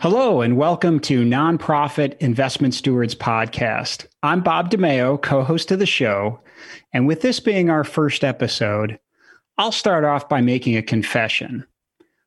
Hello, 0.00 0.42
and 0.42 0.58
welcome 0.58 1.00
to 1.00 1.24
Nonprofit 1.24 2.18
Investment 2.18 2.74
Stewards 2.74 3.14
Podcast. 3.14 4.06
I'm 4.22 4.42
Bob 4.42 4.70
DiMeo, 4.70 5.20
co 5.22 5.42
host 5.42 5.72
of 5.72 5.78
the 5.78 5.86
show. 5.86 6.38
And 6.92 7.06
with 7.06 7.22
this 7.22 7.40
being 7.40 7.70
our 7.70 7.82
first 7.82 8.22
episode, 8.22 8.98
I'll 9.56 9.72
start 9.72 10.04
off 10.04 10.28
by 10.28 10.42
making 10.42 10.76
a 10.76 10.82
confession. 10.82 11.64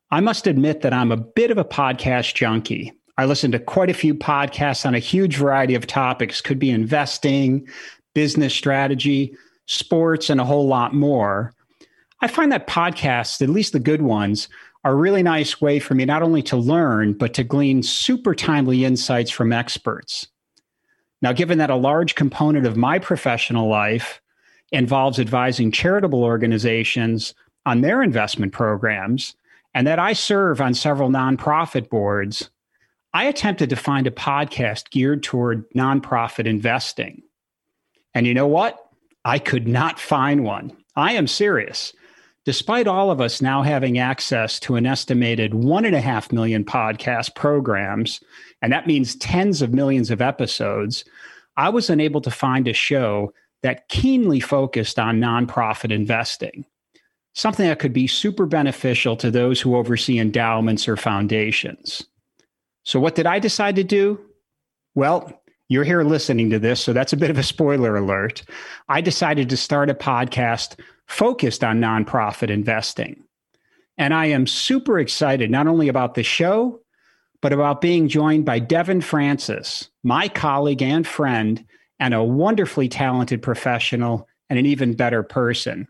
I 0.10 0.20
must 0.20 0.48
admit 0.48 0.82
that 0.82 0.94
I'm 0.94 1.12
a 1.12 1.18
bit 1.18 1.52
of 1.52 1.60
a 1.60 1.64
podcast 1.64 2.34
junkie. 2.34 2.92
I 3.20 3.26
listen 3.26 3.52
to 3.52 3.60
quite 3.60 3.92
a 3.92 3.94
few 3.94 4.16
podcasts 4.16 4.84
on 4.84 4.96
a 4.96 5.00
huge 5.00 5.36
variety 5.36 5.76
of 5.76 5.86
topics, 5.86 6.42
could 6.42 6.58
be 6.58 6.72
investing, 6.72 7.68
business 8.16 8.56
strategy, 8.56 9.36
sports, 9.68 10.32
and 10.32 10.42
a 10.42 10.46
whole 10.46 10.68
lot 10.68 10.96
more. 10.96 11.54
I 12.22 12.30
find 12.30 12.52
that 12.52 12.68
podcasts, 12.68 13.44
at 13.44 13.50
least 13.50 13.74
the 13.74 13.80
good 13.80 14.02
ones, 14.02 14.50
are 14.84 14.94
a 14.94 14.96
really 14.96 15.24
nice 15.24 15.60
way 15.60 15.80
for 15.80 15.94
me 15.94 16.06
not 16.06 16.24
only 16.24 16.42
to 16.44 16.58
learn, 16.58 17.14
but 17.14 17.34
to 17.34 17.44
glean 17.44 17.84
super 17.84 18.34
timely 18.34 18.86
insights 18.86 19.30
from 19.32 19.52
experts. 19.52 20.28
Now, 21.22 21.34
given 21.34 21.58
that 21.58 21.70
a 21.70 21.76
large 21.76 22.16
component 22.16 22.66
of 22.66 22.78
my 22.78 22.98
professional 22.98 23.68
life 23.68 24.22
involves 24.72 25.20
advising 25.20 25.72
charitable 25.72 26.24
organizations 26.24 27.34
on 27.66 27.82
their 27.82 28.02
investment 28.02 28.54
programs, 28.54 29.36
and 29.74 29.86
that 29.86 30.00
I 30.00 30.14
serve 30.14 30.62
on 30.62 30.74
several 30.74 31.10
nonprofit 31.10 31.90
boards, 31.90 32.50
I 33.14 33.26
attempted 33.26 33.70
to 33.70 33.76
find 33.76 34.08
a 34.08 34.12
podcast 34.12 34.92
geared 34.92 35.24
toward 35.24 35.70
nonprofit 35.72 36.46
investing. 36.46 37.22
And 38.14 38.26
you 38.26 38.34
know 38.34 38.48
what? 38.48 38.80
I 39.26 39.40
could 39.40 39.68
not 39.68 40.00
find 40.00 40.44
one. 40.44 40.76
I 40.96 41.14
am 41.14 41.28
serious. 41.28 41.94
Despite 42.50 42.88
all 42.88 43.12
of 43.12 43.22
us 43.22 43.44
now 43.44 43.62
having 43.62 44.00
access 44.00 44.60
to 44.62 44.76
an 44.76 44.88
estimated 44.88 45.54
one 45.54 45.86
and 45.86 45.96
a 45.96 46.02
half 46.02 46.32
million 46.32 46.66
podcast 46.66 47.36
programs, 47.36 48.22
and 48.64 48.74
that 48.74 48.88
means 48.88 49.16
tens 49.18 49.62
of 49.62 49.72
millions 49.72 50.10
of 50.10 50.20
episodes, 50.20 51.06
I 51.58 51.70
was 51.70 51.92
unable 51.92 52.22
to 52.22 52.32
find 52.32 52.68
a 52.68 52.74
show 52.74 53.32
that 53.62 53.88
keenly 53.88 54.40
focused 54.40 54.98
on 54.98 55.20
nonprofit 55.20 55.92
investing, 55.92 56.66
something 57.36 57.68
that 57.68 57.78
could 57.78 57.94
be 57.94 58.08
super 58.08 58.48
beneficial 58.48 59.16
to 59.18 59.30
those 59.30 59.62
who 59.62 59.76
oversee 59.76 60.18
endowments 60.18 60.88
or 60.88 60.98
foundations. 60.98 62.04
So, 62.84 63.00
what 63.00 63.14
did 63.14 63.28
I 63.28 63.38
decide 63.38 63.76
to 63.76 63.84
do? 63.84 64.20
Well, 64.96 65.40
you're 65.68 65.84
here 65.84 66.02
listening 66.02 66.50
to 66.50 66.58
this, 66.58 66.82
so 66.82 66.94
that's 66.94 67.14
a 67.14 67.18
bit 67.18 67.30
of 67.30 67.38
a 67.38 67.44
spoiler 67.44 67.96
alert. 67.96 68.42
I 68.88 69.02
decided 69.02 69.52
to 69.52 69.58
start 69.58 69.92
a 69.92 69.94
podcast 69.94 70.80
focused 71.10 71.64
on 71.64 71.82
nonprofit 71.82 72.50
investing. 72.50 73.24
And 73.98 74.14
I 74.14 74.28
am 74.28 74.48
super 74.48 75.00
excited 75.00 75.52
not 75.52 75.68
only 75.68 75.90
about 75.90 76.14
the 76.14 76.24
show, 76.24 76.80
but 77.42 77.52
about 77.52 77.82
being 77.82 78.08
joined 78.08 78.46
by 78.46 78.60
Devin 78.60 79.02
Francis, 79.02 79.90
my 80.04 80.28
colleague 80.28 80.84
and 80.84 81.06
friend, 81.06 81.66
and 82.00 82.14
a 82.14 82.24
wonderfully 82.24 82.88
talented 82.88 83.42
professional 83.42 84.28
and 84.50 84.60
an 84.60 84.66
even 84.66 84.94
better 84.94 85.24
person. 85.24 85.88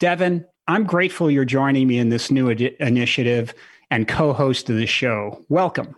Devin, 0.00 0.44
I'm 0.66 0.84
grateful 0.84 1.30
you're 1.30 1.44
joining 1.44 1.86
me 1.86 1.98
in 1.98 2.08
this 2.08 2.30
new 2.30 2.50
initiative 2.50 3.54
and 3.90 4.08
co 4.08 4.32
host 4.32 4.68
of 4.68 4.76
the 4.76 4.86
show. 4.86 5.44
Welcome. 5.48 5.94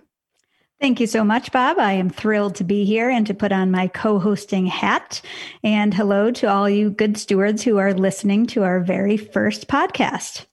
Thank 0.85 1.01
you 1.01 1.07
so 1.07 1.25
much, 1.25 1.51
Bob. 1.51 1.79
I 1.79 1.95
am 1.95 2.11
thrilled 2.11 2.57
to 2.57 2.63
be 2.63 2.85
here 2.85 3.09
and 3.09 3.27
to 3.27 3.33
put 3.33 3.53
on 3.53 3.71
my 3.71 3.89
co 3.89 4.19
hosting 4.19 4.67
hat. 4.67 5.23
And 5.63 5.95
hello 5.95 6.31
to 6.33 6.47
all 6.47 6.69
you 6.69 6.91
good 6.91 7.17
stewards 7.17 7.63
who 7.63 7.79
are 7.79 7.95
listening 7.95 8.47
to 8.49 8.65
our 8.65 8.81
very 8.81 9.17
first 9.17 9.67
podcast. 9.67 10.45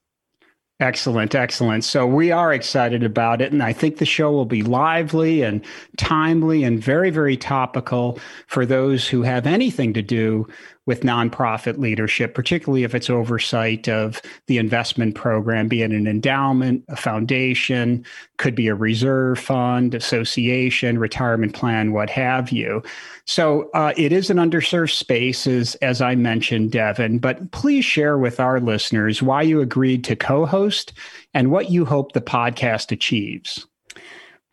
Excellent, 0.80 1.36
excellent. 1.36 1.84
So 1.84 2.08
we 2.08 2.31
are 2.31 2.53
excited 2.53 3.03
about 3.03 3.42
it. 3.42 3.52
And 3.52 3.62
I 3.62 3.74
think 3.74 3.97
the 3.97 4.06
show 4.06 4.31
will 4.31 4.46
be 4.46 4.64
lively 4.64 5.42
and 5.42 5.66
timely 5.97 6.63
and 6.63 6.81
very, 6.81 7.09
very 7.09 7.36
topical 7.36 8.18
for 8.48 8.66
those 8.66 9.06
who 9.06 9.24
have 9.24 9.46
anything 9.46 9.94
to 9.96 10.02
do 10.02 10.48
with 10.88 11.02
nonprofit 11.02 11.78
leadership, 11.78 12.34
particularly 12.34 12.84
if 12.84 12.96
it's 12.96 13.09
oversight 13.09 13.88
of 13.88 14.22
the 14.47 14.58
investment 14.58 15.16
program, 15.16 15.68
be 15.68 15.84
it 15.84 15.92
an 15.92 16.08
endowment, 16.08 16.84
a 16.90 16.96
foundation, 16.96 18.03
could 18.38 18.56
be 18.56 18.68
a 18.68 18.75
reserve 18.75 19.38
fund, 19.38 19.94
association, 19.94 20.97
retirement 20.97 21.53
plan, 21.53 21.94
what 21.94 22.09
have 22.09 22.52
you. 22.52 22.81
So 23.25 23.69
uh, 23.74 23.94
it 23.96 24.12
is 24.12 24.30
an 24.30 24.38
underserved 24.38 24.94
space, 24.94 25.46
as, 25.46 25.75
as 25.75 26.02
I 26.02 26.16
mentioned, 26.16 26.72
Devin, 26.72 27.19
but 27.19 27.52
please 27.52 27.86
share 27.86 28.18
with 28.18 28.40
our 28.40 28.59
listeners 28.59 29.22
why 29.22 29.44
you 29.44 29.62
agreed 29.62 30.03
to 30.06 30.16
co 30.16 30.46
host 30.46 30.94
and 31.34 31.52
what 31.52 31.69
you 31.69 31.86
hope 31.86 32.13
the 32.13 32.22
podcast 32.22 32.92
achieves. 32.92 33.68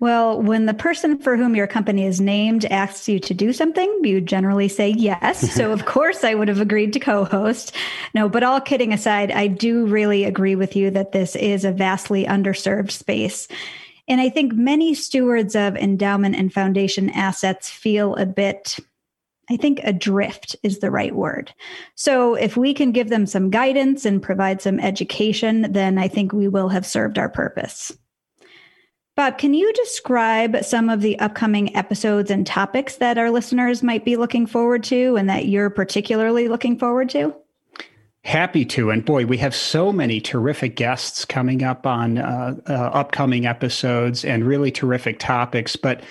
Well, 0.01 0.41
when 0.41 0.67
the 0.67 0.75
person 0.75 1.19
for 1.19 1.37
whom 1.37 1.57
your 1.57 1.67
company 1.67 2.05
is 2.05 2.21
named 2.21 2.65
asks 2.67 3.09
you 3.09 3.19
to 3.19 3.35
do 3.35 3.53
something, 3.53 4.01
you 4.05 4.21
generally 4.21 4.69
say 4.69 4.91
yes. 4.91 5.53
so, 5.55 5.73
of 5.73 5.87
course, 5.87 6.23
I 6.23 6.35
would 6.35 6.47
have 6.47 6.61
agreed 6.61 6.93
to 6.93 7.01
co 7.01 7.25
host. 7.25 7.75
No, 8.15 8.29
but 8.29 8.45
all 8.45 8.61
kidding 8.61 8.93
aside, 8.93 9.33
I 9.33 9.49
do 9.49 9.87
really 9.87 10.25
agree 10.25 10.55
with 10.55 10.77
you 10.77 10.91
that 10.93 11.13
this 11.13 11.35
is 11.35 11.65
a 11.65 11.73
vastly 11.73 12.25
underserved 12.25 12.93
space. 12.93 13.49
And 14.07 14.21
I 14.21 14.29
think 14.29 14.55
many 14.55 14.95
stewards 14.95 15.57
of 15.57 15.77
endowment 15.77 16.37
and 16.37 16.53
foundation 16.53 17.11
assets 17.11 17.69
feel 17.69 18.15
a 18.17 18.25
bit 18.25 18.79
I 19.51 19.57
think 19.57 19.81
adrift 19.83 20.57
is 20.63 20.81
the 20.81 20.91
right 20.91 21.15
word. 21.15 21.55
So, 21.95 22.35
if 22.35 22.57
we 22.57 22.75
can 22.75 22.93
give 22.93 23.09
them 23.09 23.25
some 23.25 23.49
guidance 23.49 24.05
and 24.05 24.23
provide 24.23 24.61
some 24.61 24.79
education, 24.79 25.73
then 25.73 25.97
I 25.97 26.07
think 26.07 26.33
we 26.33 26.49
will 26.49 26.69
have 26.69 26.85
served 26.85 27.19
our 27.19 27.31
purpose. 27.31 27.97
Bob, 29.19 29.37
can 29.37 29.53
you 29.53 29.73
describe 29.73 30.65
some 30.65 30.89
of 30.89 31.01
the 31.01 31.19
upcoming 31.19 31.75
episodes 31.75 32.31
and 32.31 32.47
topics 32.47 32.99
that 32.99 33.19
our 33.19 33.33
listeners 33.33 33.83
might 33.83 34.05
be 34.05 34.15
looking 34.15 34.47
forward 34.47 34.85
to 34.85 35.17
and 35.17 35.29
that 35.29 35.47
you're 35.47 35.71
particularly 35.71 36.47
looking 36.47 36.79
forward 36.79 37.11
to? 37.11 37.35
Happy 38.23 38.65
to. 38.67 38.91
And 38.91 39.05
boy, 39.05 39.27
we 39.27 39.37
have 39.39 39.57
so 39.57 39.91
many 39.91 40.21
terrific 40.21 40.77
guests 40.77 41.25
coming 41.25 41.65
up 41.65 41.85
on 41.85 42.19
uh, 42.19 42.55
uh, 42.69 42.73
upcoming 42.73 43.45
episodes 43.45 44.25
and 44.25 44.45
really 44.45 44.71
terrific 44.71 45.19
topics. 45.19 45.75
But 45.75 46.05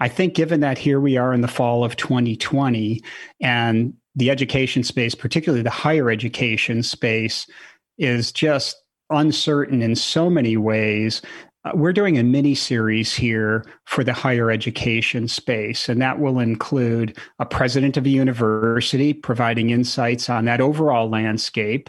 I 0.00 0.08
think, 0.08 0.32
given 0.32 0.60
that 0.60 0.78
here 0.78 1.00
we 1.00 1.18
are 1.18 1.34
in 1.34 1.42
the 1.42 1.48
fall 1.48 1.84
of 1.84 1.96
2020 1.96 3.02
and 3.42 3.92
the 4.16 4.30
education 4.30 4.84
space, 4.84 5.14
particularly 5.14 5.62
the 5.62 5.68
higher 5.68 6.08
education 6.08 6.82
space, 6.82 7.46
is 7.98 8.32
just 8.32 8.82
uncertain 9.10 9.82
in 9.82 9.94
so 9.94 10.30
many 10.30 10.56
ways 10.56 11.20
Uh, 11.64 11.72
we're 11.74 11.92
doing 11.92 12.18
a 12.18 12.22
mini 12.22 12.54
series 12.54 13.14
here 13.14 13.64
for 13.84 14.04
the 14.04 14.12
higher 14.12 14.50
education 14.50 15.26
space, 15.28 15.88
and 15.88 16.00
that 16.00 16.18
will 16.18 16.38
include 16.38 17.16
a 17.38 17.46
president 17.46 17.96
of 17.96 18.04
a 18.04 18.10
university 18.10 19.14
providing 19.14 19.70
insights 19.70 20.28
on 20.28 20.44
that 20.44 20.60
overall 20.60 21.08
landscape. 21.08 21.88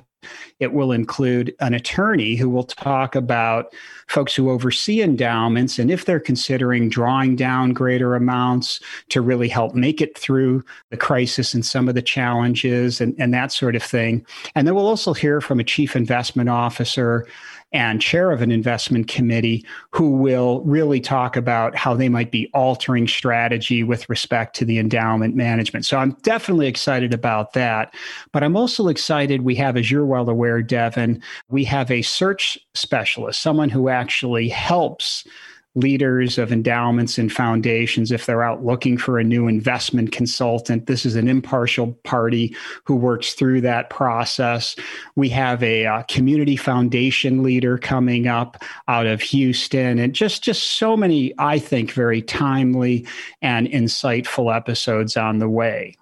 It 0.59 0.74
will 0.74 0.91
include 0.91 1.53
an 1.59 1.74
attorney 1.74 2.35
who 2.35 2.50
will 2.50 2.64
talk 2.64 3.16
about 3.16 3.74
folks 4.08 4.34
who 4.34 4.50
oversee 4.50 5.02
endowments 5.02 5.78
and 5.78 5.91
if 5.91 6.06
they're 6.06 6.19
considering 6.19 6.90
drawing 6.90 7.35
down 7.35 7.74
greater 7.74 8.16
amounts 8.16 8.79
to 9.09 9.22
really 9.22 9.49
help 9.49 9.76
make 9.76 10.02
it 10.02 10.17
through 10.17 10.64
the 10.90 10.97
crisis 10.97 11.53
and 11.53 11.64
some 11.64 11.88
of 11.88 11.94
the 11.94 12.02
challenges 12.02 13.02
and, 13.02 13.14
and 13.20 13.35
that 13.35 13.52
sort 13.52 13.76
of 13.76 13.84
thing. 13.84 14.26
And 14.55 14.67
then 14.67 14.73
we'll 14.73 14.88
also 14.88 15.14
hear 15.14 15.41
from 15.41 15.59
a 15.59 15.64
chief 15.64 15.96
investment 15.96 16.49
officer 16.49 17.28
and 17.75 18.01
chair 18.01 18.31
of 18.31 18.41
an 18.41 18.53
investment 18.53 19.09
committee 19.09 19.66
who 19.91 20.11
will 20.11 20.61
really 20.61 21.01
talk 21.01 21.35
about 21.35 21.75
how 21.75 21.93
they 21.93 22.07
might 22.07 22.31
be 22.31 22.49
altering 22.53 23.05
strategy 23.05 23.83
with 23.83 24.07
respect 24.09 24.55
to 24.55 24.63
the 24.63 24.79
endowment 24.79 25.35
management. 25.35 25.85
So 25.85 25.97
I'm 25.97 26.11
definitely 26.22 26.67
excited 26.67 27.13
about 27.13 27.51
that. 27.51 27.93
But 28.31 28.43
I'm 28.43 28.55
also 28.55 28.87
excited 28.87 29.41
we 29.41 29.55
have, 29.55 29.75
as 29.75 29.91
you're 29.91 30.05
well 30.05 30.29
aware, 30.29 30.61
Devin, 30.61 31.22
we 31.49 31.66
have 31.66 31.91
a 31.91 32.01
search 32.01 32.57
specialist, 32.75 33.41
someone 33.41 33.69
who 33.69 33.89
actually 33.89 34.47
helps 34.47 35.27
leaders 35.75 36.37
of 36.37 36.51
endowments 36.51 37.17
and 37.17 37.31
foundations, 37.31 38.11
if 38.11 38.25
they're 38.25 38.43
out 38.43 38.66
looking 38.66 38.97
for 38.97 39.19
a 39.19 39.23
new 39.23 39.47
investment 39.47 40.11
consultant, 40.11 40.87
this 40.87 41.05
is 41.05 41.16
an 41.16 41.27
impartial 41.27 41.93
party 42.03 42.55
who 42.85 42.95
works 42.95 43.33
through 43.33 43.61
that 43.61 43.89
process. 43.89 44.75
We 45.16 45.29
have 45.29 45.61
a 45.61 45.85
uh, 45.85 46.03
community 46.03 46.55
foundation 46.55 47.43
leader 47.43 47.77
coming 47.77 48.27
up 48.27 48.63
out 48.87 49.05
of 49.05 49.22
Houston, 49.22 49.99
and 49.99 50.13
just 50.13 50.43
just 50.43 50.63
so 50.63 50.95
many, 50.95 51.33
I 51.37 51.59
think, 51.59 51.91
very 51.91 52.22
timely 52.22 53.05
and 53.41 53.67
insightful 53.67 54.55
episodes 54.55 55.17
on 55.17 55.39
the 55.39 55.49
way. 55.49 55.95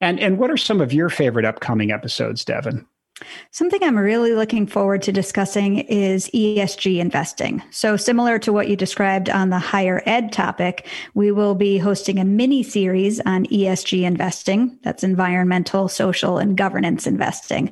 And 0.00 0.18
and 0.20 0.38
what 0.38 0.50
are 0.50 0.56
some 0.56 0.80
of 0.80 0.92
your 0.92 1.08
favorite 1.08 1.44
upcoming 1.44 1.90
episodes, 1.90 2.44
Devin? 2.44 2.86
Something 3.50 3.82
I'm 3.82 3.96
really 3.96 4.34
looking 4.34 4.66
forward 4.66 5.00
to 5.02 5.12
discussing 5.12 5.78
is 5.78 6.28
ESG 6.34 6.98
investing. 6.98 7.62
So, 7.70 7.96
similar 7.96 8.38
to 8.40 8.52
what 8.52 8.68
you 8.68 8.76
described 8.76 9.30
on 9.30 9.48
the 9.48 9.58
higher 9.58 10.02
ed 10.04 10.32
topic, 10.32 10.86
we 11.14 11.32
will 11.32 11.54
be 11.54 11.78
hosting 11.78 12.18
a 12.18 12.26
mini 12.26 12.62
series 12.62 13.18
on 13.20 13.46
ESG 13.46 14.02
investing 14.02 14.78
that's 14.82 15.02
environmental, 15.02 15.88
social, 15.88 16.36
and 16.36 16.58
governance 16.58 17.06
investing. 17.06 17.70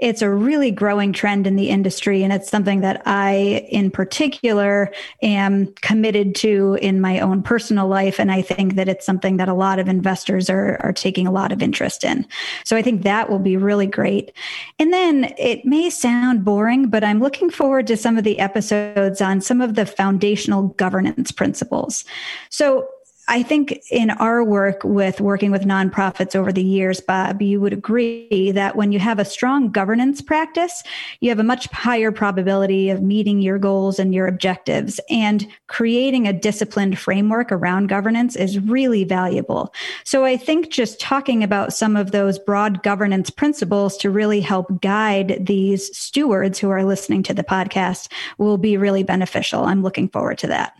It's 0.00 0.22
a 0.22 0.30
really 0.30 0.72
growing 0.72 1.12
trend 1.12 1.46
in 1.46 1.54
the 1.54 1.68
industry, 1.68 2.24
and 2.24 2.32
it's 2.32 2.50
something 2.50 2.80
that 2.80 3.00
I, 3.06 3.68
in 3.68 3.92
particular, 3.92 4.92
am 5.22 5.72
committed 5.82 6.34
to 6.36 6.76
in 6.82 7.00
my 7.00 7.20
own 7.20 7.44
personal 7.44 7.86
life. 7.86 8.18
And 8.18 8.32
I 8.32 8.42
think 8.42 8.74
that 8.74 8.88
it's 8.88 9.06
something 9.06 9.36
that 9.36 9.48
a 9.48 9.54
lot 9.54 9.78
of 9.78 9.86
investors 9.86 10.50
are, 10.50 10.78
are 10.82 10.92
taking 10.92 11.28
a 11.28 11.32
lot 11.32 11.52
of 11.52 11.62
interest 11.62 12.02
in. 12.02 12.26
So, 12.64 12.76
I 12.76 12.82
think 12.82 13.04
that 13.04 13.30
will 13.30 13.38
be 13.38 13.56
really 13.56 13.86
great. 13.86 14.32
And 14.80 14.94
then 14.94 15.34
it 15.36 15.66
may 15.66 15.90
sound 15.90 16.42
boring, 16.42 16.88
but 16.88 17.04
I'm 17.04 17.20
looking 17.20 17.50
forward 17.50 17.86
to 17.88 17.98
some 17.98 18.16
of 18.16 18.24
the 18.24 18.38
episodes 18.38 19.20
on 19.20 19.42
some 19.42 19.60
of 19.60 19.74
the 19.74 19.84
foundational 19.84 20.68
governance 20.68 21.30
principles. 21.30 22.06
So 22.48 22.88
I 23.30 23.44
think 23.44 23.80
in 23.92 24.10
our 24.10 24.42
work 24.42 24.82
with 24.82 25.20
working 25.20 25.52
with 25.52 25.62
nonprofits 25.62 26.34
over 26.34 26.50
the 26.50 26.64
years, 26.64 27.00
Bob, 27.00 27.40
you 27.40 27.60
would 27.60 27.72
agree 27.72 28.50
that 28.50 28.74
when 28.74 28.90
you 28.90 28.98
have 28.98 29.20
a 29.20 29.24
strong 29.24 29.70
governance 29.70 30.20
practice, 30.20 30.82
you 31.20 31.28
have 31.28 31.38
a 31.38 31.44
much 31.44 31.66
higher 31.66 32.10
probability 32.10 32.90
of 32.90 33.02
meeting 33.02 33.40
your 33.40 33.56
goals 33.56 34.00
and 34.00 34.12
your 34.12 34.26
objectives. 34.26 34.98
And 35.10 35.46
creating 35.68 36.26
a 36.26 36.32
disciplined 36.32 36.98
framework 36.98 37.52
around 37.52 37.86
governance 37.86 38.34
is 38.34 38.58
really 38.58 39.04
valuable. 39.04 39.72
So 40.02 40.24
I 40.24 40.36
think 40.36 40.72
just 40.72 40.98
talking 40.98 41.44
about 41.44 41.72
some 41.72 41.94
of 41.94 42.10
those 42.10 42.36
broad 42.36 42.82
governance 42.82 43.30
principles 43.30 43.96
to 43.98 44.10
really 44.10 44.40
help 44.40 44.80
guide 44.80 45.46
these 45.46 45.96
stewards 45.96 46.58
who 46.58 46.70
are 46.70 46.82
listening 46.82 47.22
to 47.22 47.34
the 47.34 47.44
podcast 47.44 48.10
will 48.38 48.58
be 48.58 48.76
really 48.76 49.04
beneficial. 49.04 49.66
I'm 49.66 49.84
looking 49.84 50.08
forward 50.08 50.38
to 50.38 50.48
that. 50.48 50.72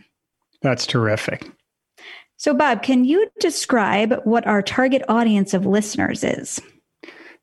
That's 0.61 0.85
terrific. 0.85 1.49
So, 2.41 2.55
Bob, 2.55 2.81
can 2.81 3.05
you 3.05 3.29
describe 3.39 4.19
what 4.23 4.47
our 4.47 4.63
target 4.63 5.03
audience 5.07 5.53
of 5.53 5.67
listeners 5.67 6.23
is? 6.23 6.59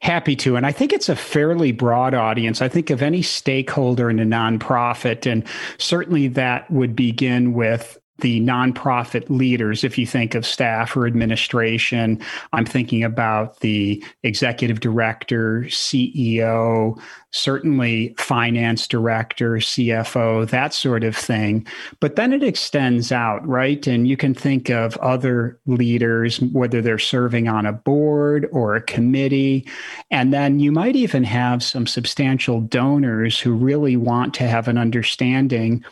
Happy 0.00 0.34
to. 0.34 0.56
And 0.56 0.66
I 0.66 0.72
think 0.72 0.92
it's 0.92 1.08
a 1.08 1.14
fairly 1.14 1.70
broad 1.70 2.14
audience. 2.14 2.60
I 2.60 2.66
think 2.66 2.90
of 2.90 3.00
any 3.00 3.22
stakeholder 3.22 4.10
in 4.10 4.18
a 4.18 4.24
nonprofit, 4.24 5.24
and 5.24 5.44
certainly 5.78 6.26
that 6.26 6.68
would 6.72 6.96
begin 6.96 7.52
with 7.54 7.96
the 8.18 8.40
nonprofit 8.40 9.30
leaders, 9.30 9.84
if 9.84 9.96
you 9.96 10.04
think 10.04 10.34
of 10.34 10.44
staff 10.44 10.96
or 10.96 11.06
administration, 11.06 12.20
I'm 12.52 12.66
thinking 12.66 13.04
about 13.04 13.60
the 13.60 14.02
executive 14.24 14.80
director, 14.80 15.66
CEO, 15.68 17.00
certainly 17.30 18.14
finance 18.16 18.88
director, 18.88 19.56
CFO, 19.56 20.48
that 20.48 20.72
sort 20.72 21.04
of 21.04 21.14
thing. 21.14 21.66
But 22.00 22.16
then 22.16 22.32
it 22.32 22.42
extends 22.42 23.12
out, 23.12 23.46
right? 23.46 23.86
And 23.86 24.08
you 24.08 24.16
can 24.16 24.34
think 24.34 24.70
of 24.70 24.96
other 24.98 25.58
leaders, 25.66 26.40
whether 26.40 26.80
they're 26.80 26.98
serving 26.98 27.48
on 27.48 27.66
a 27.66 27.72
board 27.72 28.48
or 28.50 28.76
a 28.76 28.82
committee. 28.82 29.66
And 30.10 30.32
then 30.32 30.58
you 30.58 30.72
might 30.72 30.96
even 30.96 31.24
have 31.24 31.62
some 31.62 31.86
substantial 31.86 32.60
donors 32.62 33.38
who 33.38 33.52
really 33.52 33.96
want 33.96 34.32
to 34.34 34.48
have 34.48 34.68
an 34.68 34.78
understanding 34.78 35.84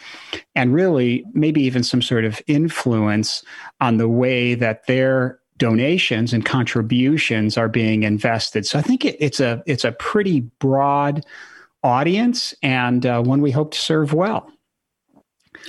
and 0.55 0.73
really 0.73 1.25
maybe 1.35 1.63
even 1.63 1.83
some 1.83 2.01
sort 2.01 2.25
of 2.25 2.41
influence 2.47 3.45
on 3.81 3.99
the 3.99 4.09
way 4.09 4.55
that 4.55 4.87
their 4.87 5.39
donations 5.59 6.33
and 6.33 6.45
contributions 6.45 7.57
are 7.57 7.69
being 7.69 8.03
invested. 8.03 8.67
So 8.67 8.79
I 8.79 8.83
think 8.83 9.05
it, 9.05 9.17
it's 9.21 9.41
a 9.41 9.63
it's 9.67 9.85
a 9.85 9.93
pretty 9.93 10.41
broad 10.41 11.25
audience 11.83 12.55
and 12.63 13.07
uh, 13.07 13.23
one 13.23 13.41
we 13.41 13.51
hope 13.51 13.73
to 13.73 13.79
serve 13.79 14.13
well. 14.13 14.51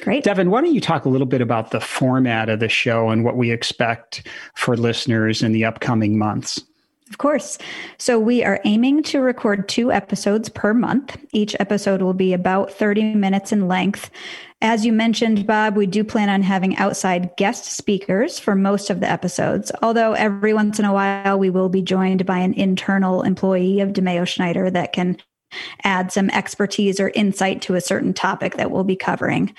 Great. 0.01 0.23
Devin, 0.23 0.51
why 0.51 0.61
don't 0.61 0.73
you 0.73 0.81
talk 0.81 1.05
a 1.05 1.09
little 1.09 1.27
bit 1.27 1.41
about 1.41 1.71
the 1.71 1.79
format 1.79 2.49
of 2.49 2.59
the 2.59 2.69
show 2.69 3.09
and 3.09 3.23
what 3.23 3.37
we 3.37 3.51
expect 3.51 4.27
for 4.55 4.75
listeners 4.75 5.41
in 5.41 5.53
the 5.53 5.65
upcoming 5.65 6.17
months? 6.17 6.61
Of 7.09 7.19
course. 7.19 7.57
So 7.98 8.19
we 8.19 8.44
are 8.44 8.59
aiming 8.65 9.04
to 9.04 9.21
record 9.21 9.69
two 9.69 9.92
episodes 9.92 10.50
per 10.50 10.74
month. 10.74 11.18
Each 11.31 11.56
episode 11.59 12.01
will 12.01 12.13
be 12.13 12.33
about 12.33 12.71
30 12.71 13.15
minutes 13.15 13.51
in 13.51 13.68
length. 13.68 14.09
As 14.62 14.86
you 14.86 14.92
mentioned, 14.92 15.48
Bob, 15.48 15.77
we 15.77 15.86
do 15.86 16.04
plan 16.04 16.30
on 16.30 16.42
having 16.42 16.75
outside 16.77 17.36
guest 17.38 17.65
speakers 17.65 18.39
for 18.39 18.56
most 18.56 18.89
of 18.89 19.00
the 19.00 19.09
episodes, 19.09 19.71
although 19.81 20.13
every 20.13 20.54
once 20.54 20.80
in 20.80 20.86
a 20.86 20.94
while 20.94 21.39
we 21.39 21.50
will 21.50 21.69
be 21.69 21.81
joined 21.81 22.25
by 22.25 22.39
an 22.39 22.54
internal 22.54 23.21
employee 23.21 23.80
of 23.80 23.94
DiMeo 23.94 24.27
Schneider 24.27 24.69
that 24.71 24.94
can 24.94 25.18
add 25.83 26.12
some 26.12 26.30
expertise 26.31 27.00
or 27.00 27.09
insight 27.09 27.62
to 27.62 27.75
a 27.75 27.81
certain 27.81 28.13
topic 28.13 28.56
that 28.56 28.71
we'll 28.71 28.83
be 28.83 28.95
covering. 28.95 29.56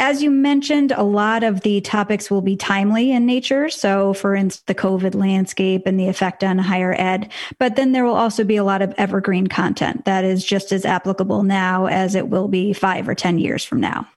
As 0.00 0.22
you 0.22 0.30
mentioned, 0.30 0.92
a 0.92 1.02
lot 1.02 1.44
of 1.44 1.60
the 1.60 1.82
topics 1.82 2.30
will 2.30 2.40
be 2.40 2.56
timely 2.56 3.12
in 3.12 3.26
nature. 3.26 3.68
So, 3.68 4.14
for 4.14 4.34
instance, 4.34 4.64
the 4.66 4.74
COVID 4.74 5.14
landscape 5.14 5.82
and 5.84 6.00
the 6.00 6.08
effect 6.08 6.42
on 6.42 6.56
higher 6.56 6.94
ed. 6.98 7.30
But 7.58 7.76
then 7.76 7.92
there 7.92 8.06
will 8.06 8.14
also 8.14 8.42
be 8.42 8.56
a 8.56 8.64
lot 8.64 8.80
of 8.80 8.94
evergreen 8.96 9.46
content 9.46 10.06
that 10.06 10.24
is 10.24 10.42
just 10.42 10.72
as 10.72 10.86
applicable 10.86 11.42
now 11.42 11.84
as 11.84 12.14
it 12.14 12.28
will 12.28 12.48
be 12.48 12.72
five 12.72 13.10
or 13.10 13.14
10 13.14 13.38
years 13.38 13.62
from 13.62 13.78
now. 13.78 14.08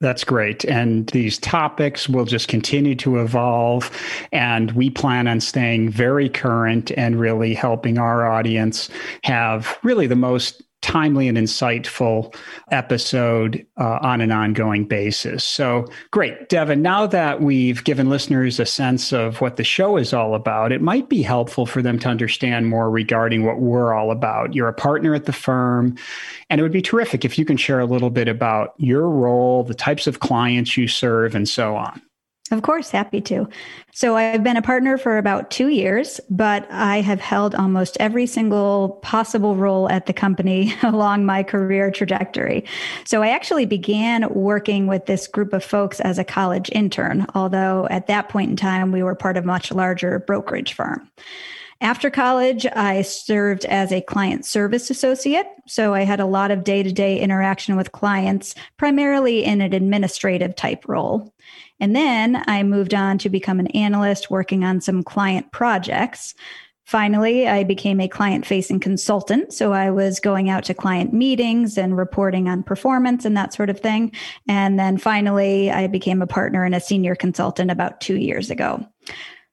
That's 0.00 0.24
great. 0.24 0.64
And 0.64 1.06
these 1.10 1.38
topics 1.38 2.08
will 2.08 2.24
just 2.24 2.48
continue 2.48 2.96
to 2.96 3.20
evolve. 3.20 3.96
And 4.32 4.72
we 4.72 4.90
plan 4.90 5.28
on 5.28 5.38
staying 5.38 5.90
very 5.90 6.28
current 6.28 6.90
and 6.96 7.20
really 7.20 7.54
helping 7.54 7.96
our 7.96 8.26
audience 8.26 8.88
have 9.22 9.78
really 9.84 10.08
the 10.08 10.16
most 10.16 10.62
timely 10.82 11.28
and 11.28 11.36
insightful 11.36 12.34
episode 12.70 13.66
uh, 13.78 13.98
on 14.02 14.20
an 14.20 14.32
ongoing 14.32 14.84
basis. 14.84 15.44
So 15.44 15.86
great. 16.10 16.48
Devin, 16.48 16.82
now 16.82 17.06
that 17.06 17.42
we've 17.42 17.84
given 17.84 18.08
listeners 18.08 18.58
a 18.58 18.66
sense 18.66 19.12
of 19.12 19.40
what 19.40 19.56
the 19.56 19.64
show 19.64 19.96
is 19.96 20.12
all 20.12 20.34
about, 20.34 20.72
it 20.72 20.80
might 20.80 21.08
be 21.08 21.22
helpful 21.22 21.66
for 21.66 21.82
them 21.82 21.98
to 22.00 22.08
understand 22.08 22.68
more 22.68 22.90
regarding 22.90 23.44
what 23.44 23.60
we're 23.60 23.92
all 23.92 24.10
about. 24.10 24.54
You're 24.54 24.68
a 24.68 24.74
partner 24.74 25.14
at 25.14 25.26
the 25.26 25.32
firm, 25.32 25.96
and 26.48 26.60
it 26.60 26.62
would 26.62 26.72
be 26.72 26.82
terrific 26.82 27.24
if 27.24 27.38
you 27.38 27.44
can 27.44 27.56
share 27.56 27.80
a 27.80 27.86
little 27.86 28.10
bit 28.10 28.28
about 28.28 28.74
your 28.78 29.08
role, 29.08 29.64
the 29.64 29.74
types 29.74 30.06
of 30.06 30.20
clients 30.20 30.76
you 30.76 30.88
serve, 30.88 31.34
and 31.34 31.48
so 31.48 31.76
on. 31.76 32.00
Of 32.50 32.62
course, 32.62 32.90
happy 32.90 33.20
to. 33.22 33.48
So 33.92 34.16
I've 34.16 34.42
been 34.42 34.56
a 34.56 34.62
partner 34.62 34.98
for 34.98 35.18
about 35.18 35.52
two 35.52 35.68
years, 35.68 36.20
but 36.30 36.66
I 36.68 37.00
have 37.00 37.20
held 37.20 37.54
almost 37.54 37.96
every 38.00 38.26
single 38.26 38.98
possible 39.02 39.54
role 39.54 39.88
at 39.88 40.06
the 40.06 40.12
company 40.12 40.74
along 40.82 41.24
my 41.24 41.44
career 41.44 41.92
trajectory. 41.92 42.64
So 43.04 43.22
I 43.22 43.28
actually 43.28 43.66
began 43.66 44.28
working 44.34 44.88
with 44.88 45.06
this 45.06 45.28
group 45.28 45.52
of 45.52 45.62
folks 45.62 46.00
as 46.00 46.18
a 46.18 46.24
college 46.24 46.70
intern, 46.72 47.24
although 47.36 47.86
at 47.88 48.08
that 48.08 48.28
point 48.28 48.50
in 48.50 48.56
time, 48.56 48.90
we 48.90 49.04
were 49.04 49.14
part 49.14 49.36
of 49.36 49.44
a 49.44 49.46
much 49.46 49.70
larger 49.70 50.18
brokerage 50.18 50.72
firm. 50.72 51.08
After 51.82 52.10
college, 52.10 52.66
I 52.66 53.00
served 53.02 53.64
as 53.64 53.90
a 53.90 54.02
client 54.02 54.44
service 54.44 54.90
associate. 54.90 55.46
So 55.66 55.94
I 55.94 56.02
had 56.02 56.20
a 56.20 56.26
lot 56.26 56.50
of 56.50 56.62
day 56.62 56.82
to 56.82 56.92
day 56.92 57.18
interaction 57.18 57.74
with 57.74 57.92
clients, 57.92 58.54
primarily 58.76 59.44
in 59.44 59.62
an 59.62 59.72
administrative 59.72 60.56
type 60.56 60.84
role. 60.86 61.32
And 61.80 61.96
then 61.96 62.42
I 62.46 62.62
moved 62.62 62.94
on 62.94 63.18
to 63.18 63.28
become 63.28 63.58
an 63.58 63.68
analyst 63.68 64.30
working 64.30 64.64
on 64.64 64.80
some 64.80 65.02
client 65.02 65.50
projects. 65.52 66.34
Finally, 66.84 67.46
I 67.46 67.62
became 67.62 68.00
a 68.00 68.08
client 68.08 68.44
facing 68.44 68.80
consultant. 68.80 69.52
So 69.52 69.72
I 69.72 69.90
was 69.90 70.18
going 70.18 70.50
out 70.50 70.64
to 70.64 70.74
client 70.74 71.12
meetings 71.12 71.78
and 71.78 71.96
reporting 71.96 72.48
on 72.48 72.64
performance 72.64 73.24
and 73.24 73.36
that 73.36 73.54
sort 73.54 73.70
of 73.70 73.78
thing. 73.78 74.12
And 74.48 74.78
then 74.78 74.98
finally, 74.98 75.70
I 75.70 75.86
became 75.86 76.20
a 76.20 76.26
partner 76.26 76.64
and 76.64 76.74
a 76.74 76.80
senior 76.80 77.14
consultant 77.14 77.70
about 77.70 78.00
two 78.00 78.16
years 78.16 78.50
ago. 78.50 78.84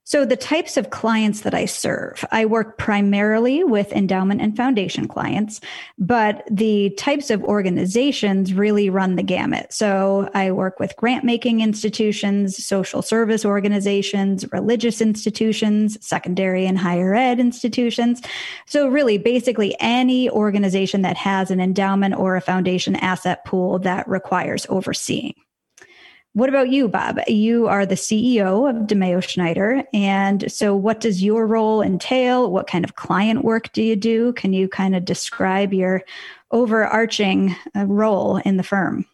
So, 0.07 0.23
the 0.23 0.37
types 0.37 0.77
of 0.77 0.89
clients 0.89 1.41
that 1.41 1.53
I 1.53 1.65
serve, 1.65 2.23
I 2.31 2.45
work 2.45 2.77
primarily 2.77 3.65
with 3.65 3.91
endowment 3.91 4.39
and 4.39 4.55
foundation 4.55 5.05
clients, 5.05 5.59
but 5.99 6.47
the 6.49 6.91
types 6.91 7.29
of 7.29 7.43
organizations 7.43 8.53
really 8.53 8.89
run 8.89 9.17
the 9.17 9.21
gamut. 9.23 9.73
So, 9.73 10.29
I 10.33 10.53
work 10.53 10.79
with 10.79 10.95
grant 10.95 11.25
making 11.25 11.59
institutions, 11.59 12.63
social 12.63 13.01
service 13.01 13.43
organizations, 13.43 14.49
religious 14.53 15.01
institutions, 15.01 15.97
secondary 15.99 16.65
and 16.65 16.79
higher 16.79 17.13
ed 17.13 17.41
institutions. 17.41 18.21
So, 18.65 18.87
really, 18.87 19.17
basically, 19.17 19.75
any 19.81 20.29
organization 20.29 21.01
that 21.01 21.17
has 21.17 21.51
an 21.51 21.59
endowment 21.59 22.15
or 22.15 22.37
a 22.37 22.41
foundation 22.41 22.95
asset 22.95 23.43
pool 23.43 23.79
that 23.79 24.07
requires 24.07 24.65
overseeing. 24.69 25.35
What 26.37 26.49
about 26.49 26.69
you, 26.69 26.87
Bob? 26.87 27.17
You 27.27 27.65
are 27.67 27.83
the 27.83 27.95
CEO 27.95 28.69
of 28.69 28.85
DiMeo 28.85 29.27
Schneider. 29.27 29.83
And 29.91 30.51
so, 30.51 30.75
what 30.75 30.99
does 30.99 31.23
your 31.23 31.47
role 31.47 31.81
entail? 31.81 32.51
What 32.51 32.67
kind 32.67 32.85
of 32.85 32.93
client 32.93 33.43
work 33.43 33.73
do 33.73 33.81
you 33.81 33.95
do? 33.95 34.33
Can 34.33 34.53
you 34.53 34.69
kind 34.69 34.95
of 34.95 35.03
describe 35.03 35.73
your 35.73 36.03
overarching 36.51 37.55
uh, 37.75 37.87
role 37.87 38.37
in 38.37 38.57
the 38.57 38.63
firm? 38.63 39.07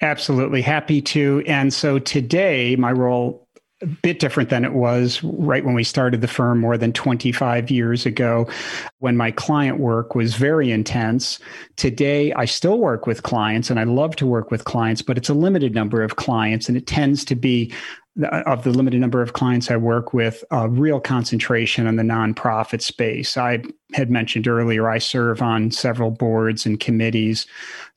Absolutely. 0.00 0.62
Happy 0.62 1.02
to. 1.02 1.42
And 1.44 1.74
so, 1.74 1.98
today, 1.98 2.76
my 2.76 2.92
role 2.92 3.43
a 3.84 3.88
bit 4.02 4.18
different 4.18 4.50
than 4.50 4.64
it 4.64 4.72
was 4.72 5.22
right 5.22 5.64
when 5.64 5.74
we 5.74 5.84
started 5.84 6.20
the 6.20 6.28
firm 6.28 6.58
more 6.58 6.78
than 6.78 6.92
25 6.92 7.70
years 7.70 8.06
ago 8.06 8.48
when 8.98 9.16
my 9.16 9.30
client 9.30 9.78
work 9.78 10.14
was 10.14 10.34
very 10.34 10.70
intense. 10.70 11.38
Today, 11.76 12.32
I 12.32 12.46
still 12.46 12.78
work 12.78 13.06
with 13.06 13.22
clients 13.22 13.70
and 13.70 13.78
I 13.78 13.84
love 13.84 14.16
to 14.16 14.26
work 14.26 14.50
with 14.50 14.64
clients, 14.64 15.02
but 15.02 15.18
it's 15.18 15.28
a 15.28 15.34
limited 15.34 15.74
number 15.74 16.02
of 16.02 16.16
clients 16.16 16.68
and 16.68 16.76
it 16.76 16.86
tends 16.86 17.24
to 17.26 17.34
be 17.34 17.72
uh, 18.22 18.42
of 18.46 18.62
the 18.62 18.70
limited 18.70 19.00
number 19.00 19.20
of 19.20 19.32
clients 19.32 19.70
I 19.70 19.76
work 19.76 20.14
with, 20.14 20.44
a 20.52 20.68
real 20.68 21.00
concentration 21.00 21.88
on 21.88 21.96
the 21.96 22.04
nonprofit 22.04 22.80
space. 22.80 23.36
I 23.36 23.64
had 23.92 24.08
mentioned 24.08 24.46
earlier, 24.46 24.88
I 24.88 24.98
serve 24.98 25.42
on 25.42 25.72
several 25.72 26.12
boards 26.12 26.64
and 26.64 26.78
committees, 26.78 27.46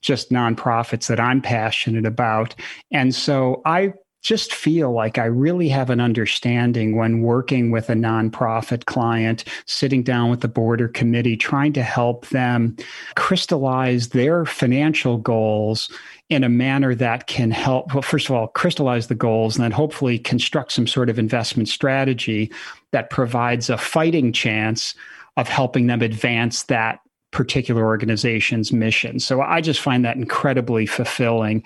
just 0.01 0.31
nonprofits 0.31 1.07
that 1.07 1.19
I'm 1.19 1.39
passionate 1.39 2.07
about. 2.07 2.55
And 2.91 3.13
so 3.13 3.61
I 3.65 3.93
just 4.23 4.53
feel 4.53 4.91
like 4.91 5.17
I 5.17 5.25
really 5.25 5.69
have 5.69 5.89
an 5.89 5.99
understanding 5.99 6.95
when 6.97 7.21
working 7.21 7.71
with 7.71 7.89
a 7.89 7.93
nonprofit 7.93 8.85
client, 8.85 9.43
sitting 9.65 10.03
down 10.03 10.29
with 10.29 10.41
the 10.41 10.47
board 10.47 10.81
or 10.81 10.87
committee, 10.87 11.37
trying 11.37 11.73
to 11.73 11.83
help 11.83 12.27
them 12.27 12.75
crystallize 13.15 14.09
their 14.09 14.45
financial 14.45 15.17
goals 15.17 15.91
in 16.29 16.43
a 16.43 16.49
manner 16.49 16.93
that 16.95 17.27
can 17.27 17.51
help, 17.51 17.93
well, 17.93 18.01
first 18.01 18.29
of 18.29 18.35
all, 18.35 18.47
crystallize 18.47 19.07
the 19.07 19.15
goals 19.15 19.55
and 19.55 19.63
then 19.63 19.71
hopefully 19.71 20.19
construct 20.19 20.71
some 20.71 20.87
sort 20.87 21.09
of 21.09 21.17
investment 21.17 21.69
strategy 21.69 22.51
that 22.91 23.09
provides 23.09 23.69
a 23.69 23.77
fighting 23.77 24.33
chance 24.33 24.93
of 25.37 25.47
helping 25.47 25.87
them 25.87 26.01
advance 26.01 26.63
that 26.63 26.99
particular 27.31 27.85
organization's 27.85 28.73
mission. 28.73 29.19
So 29.19 29.41
I 29.41 29.61
just 29.61 29.79
find 29.79 30.03
that 30.03 30.17
incredibly 30.17 30.85
fulfilling. 30.85 31.63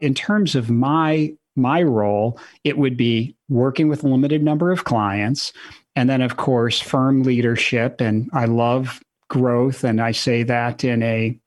In 0.00 0.14
terms 0.14 0.54
of 0.54 0.68
my 0.68 1.32
my 1.56 1.82
role, 1.82 2.38
it 2.64 2.78
would 2.78 2.96
be 2.96 3.36
working 3.48 3.88
with 3.88 4.04
a 4.04 4.08
limited 4.08 4.42
number 4.42 4.70
of 4.70 4.84
clients. 4.84 5.52
And 5.94 6.08
then, 6.08 6.22
of 6.22 6.36
course, 6.36 6.80
firm 6.80 7.22
leadership. 7.22 8.00
And 8.00 8.30
I 8.32 8.46
love 8.46 9.02
growth. 9.28 9.84
And 9.84 10.00
I 10.00 10.12
say 10.12 10.42
that 10.44 10.84
in 10.84 11.02
a 11.02 11.38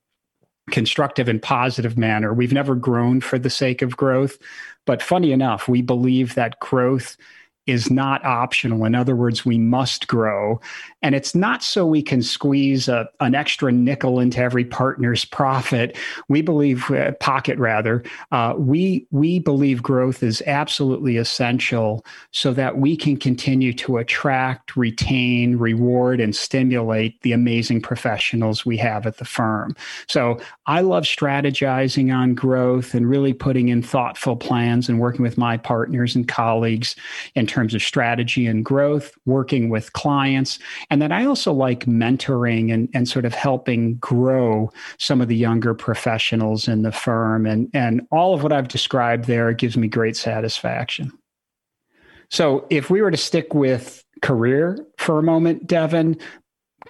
constructive 0.70 1.28
and 1.28 1.42
positive 1.42 1.96
manner. 1.96 2.32
We've 2.34 2.52
never 2.52 2.74
grown 2.74 3.20
for 3.20 3.38
the 3.38 3.50
sake 3.50 3.82
of 3.82 3.96
growth. 3.96 4.38
But 4.84 5.02
funny 5.02 5.32
enough, 5.32 5.68
we 5.68 5.82
believe 5.82 6.34
that 6.34 6.60
growth 6.60 7.16
is 7.66 7.90
not 7.90 8.24
optional. 8.24 8.84
In 8.84 8.94
other 8.94 9.16
words, 9.16 9.44
we 9.44 9.58
must 9.58 10.06
grow. 10.06 10.60
And 11.06 11.14
it's 11.14 11.36
not 11.36 11.62
so 11.62 11.86
we 11.86 12.02
can 12.02 12.20
squeeze 12.20 12.88
a, 12.88 13.08
an 13.20 13.36
extra 13.36 13.70
nickel 13.70 14.18
into 14.18 14.40
every 14.40 14.64
partner's 14.64 15.24
profit. 15.24 15.96
We 16.26 16.42
believe, 16.42 16.90
uh, 16.90 17.12
pocket 17.20 17.60
rather, 17.60 18.02
uh, 18.32 18.54
we, 18.58 19.06
we 19.12 19.38
believe 19.38 19.84
growth 19.84 20.24
is 20.24 20.42
absolutely 20.48 21.16
essential 21.16 22.04
so 22.32 22.52
that 22.54 22.78
we 22.78 22.96
can 22.96 23.16
continue 23.18 23.72
to 23.74 23.98
attract, 23.98 24.74
retain, 24.74 25.58
reward, 25.58 26.18
and 26.18 26.34
stimulate 26.34 27.22
the 27.22 27.30
amazing 27.30 27.82
professionals 27.82 28.66
we 28.66 28.76
have 28.78 29.06
at 29.06 29.18
the 29.18 29.24
firm. 29.24 29.76
So 30.08 30.40
I 30.66 30.80
love 30.80 31.04
strategizing 31.04 32.12
on 32.12 32.34
growth 32.34 32.94
and 32.94 33.08
really 33.08 33.32
putting 33.32 33.68
in 33.68 33.80
thoughtful 33.80 34.34
plans 34.34 34.88
and 34.88 34.98
working 34.98 35.22
with 35.22 35.38
my 35.38 35.56
partners 35.56 36.16
and 36.16 36.26
colleagues 36.26 36.96
in 37.36 37.46
terms 37.46 37.76
of 37.76 37.82
strategy 37.82 38.48
and 38.48 38.64
growth, 38.64 39.16
working 39.24 39.68
with 39.68 39.92
clients. 39.92 40.58
And 40.90 40.95
then 41.00 41.12
I 41.12 41.24
also 41.24 41.52
like 41.52 41.86
mentoring 41.86 42.72
and, 42.72 42.88
and 42.94 43.08
sort 43.08 43.24
of 43.24 43.34
helping 43.34 43.96
grow 43.96 44.70
some 44.98 45.20
of 45.20 45.28
the 45.28 45.36
younger 45.36 45.74
professionals 45.74 46.68
in 46.68 46.82
the 46.82 46.92
firm. 46.92 47.46
And, 47.46 47.68
and 47.74 48.06
all 48.10 48.34
of 48.34 48.42
what 48.42 48.52
I've 48.52 48.68
described 48.68 49.24
there 49.24 49.52
gives 49.52 49.76
me 49.76 49.88
great 49.88 50.16
satisfaction. 50.16 51.12
So 52.30 52.66
if 52.70 52.90
we 52.90 53.02
were 53.02 53.10
to 53.10 53.16
stick 53.16 53.54
with 53.54 54.04
career 54.22 54.78
for 54.98 55.18
a 55.18 55.22
moment, 55.22 55.66
Devin, 55.66 56.18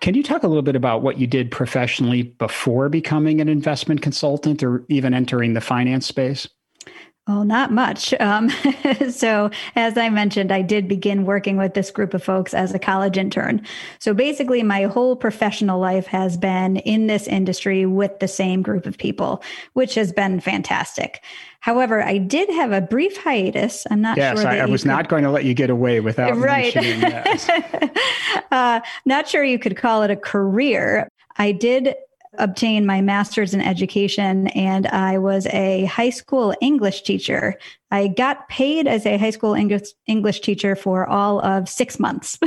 can 0.01 0.15
you 0.15 0.23
talk 0.23 0.43
a 0.43 0.49
little 0.49 0.63
bit 0.63 0.77
about 0.77 1.03
what 1.03 1.19
you 1.19 1.27
did 1.27 1.51
professionally 1.51 2.23
before 2.23 2.89
becoming 2.89 3.41
an 3.41 3.49
investment 3.49 4.03
consultant 4.03 4.63
or 4.63 4.85
even 4.89 5.15
entering 5.15 5.55
the 5.55 5.61
finance 5.61 6.07
space? 6.07 6.49
Oh, 7.29 7.43
not 7.43 7.73
much. 7.73 8.15
Um, 8.21 8.51
so, 9.11 9.51
as 9.75 9.99
I 9.99 10.09
mentioned, 10.11 10.53
I 10.53 10.63
did 10.63 10.87
begin 10.87 11.25
working 11.25 11.57
with 11.57 11.75
this 11.75 11.91
group 11.91 12.15
of 12.15 12.23
folks 12.23 12.55
as 12.55 12.73
a 12.73 12.79
college 12.79 13.19
intern. 13.19 13.67
So, 13.99 14.15
basically, 14.15 14.63
my 14.63 14.85
whole 14.85 15.17
professional 15.17 15.81
life 15.81 16.07
has 16.07 16.37
been 16.37 16.77
in 16.77 17.09
this 17.09 17.27
industry 17.27 17.85
with 17.85 18.21
the 18.21 18.29
same 18.29 18.63
group 18.63 18.87
of 18.87 18.97
people, 18.97 19.43
which 19.73 19.97
has 19.97 20.13
been 20.13 20.39
fantastic. 20.39 21.21
However, 21.59 22.01
I 22.01 22.19
did 22.19 22.49
have 22.51 22.71
a 22.71 22.81
brief 22.81 23.17
hiatus. 23.17 23.89
I'm 23.91 24.01
not 24.01 24.17
yes, 24.17 24.37
sure. 24.37 24.45
Yes, 24.45 24.61
I, 24.61 24.63
I 24.63 24.67
was 24.67 24.83
could... 24.83 24.89
not 24.89 25.09
going 25.09 25.25
to 25.25 25.31
let 25.31 25.45
you 25.45 25.53
get 25.53 25.69
away 25.69 25.99
without 25.99 26.37
right. 26.37 26.73
mentioning 26.73 27.01
that. 27.01 28.47
uh, 28.53 28.81
not 29.05 29.27
sure 29.27 29.43
you 29.43 29.59
could 29.59 29.77
call 29.77 30.05
it 30.05 30.13
a 30.13 30.17
career. 30.17 31.09
I 31.39 31.51
did 31.51 31.97
obtain 32.39 32.87
my 32.87 33.01
master's 33.01 33.55
in 33.55 33.61
education 33.61 34.49
and 34.49 34.87
I 34.89 35.19
was 35.19 35.47
a 35.49 35.85
high 35.87 36.11
school 36.11 36.55
English 36.61 37.03
teacher. 37.03 37.59
I 37.91 38.09
got 38.09 38.49
paid 38.49 38.89
as 38.89 39.07
a 39.07 39.17
high 39.17 39.31
school 39.31 39.55
English 39.55 39.89
English 40.07 40.41
teacher 40.41 40.75
for 40.75 41.07
all 41.07 41.41
of 41.41 41.69
6 41.69 41.99
months. 42.01 42.39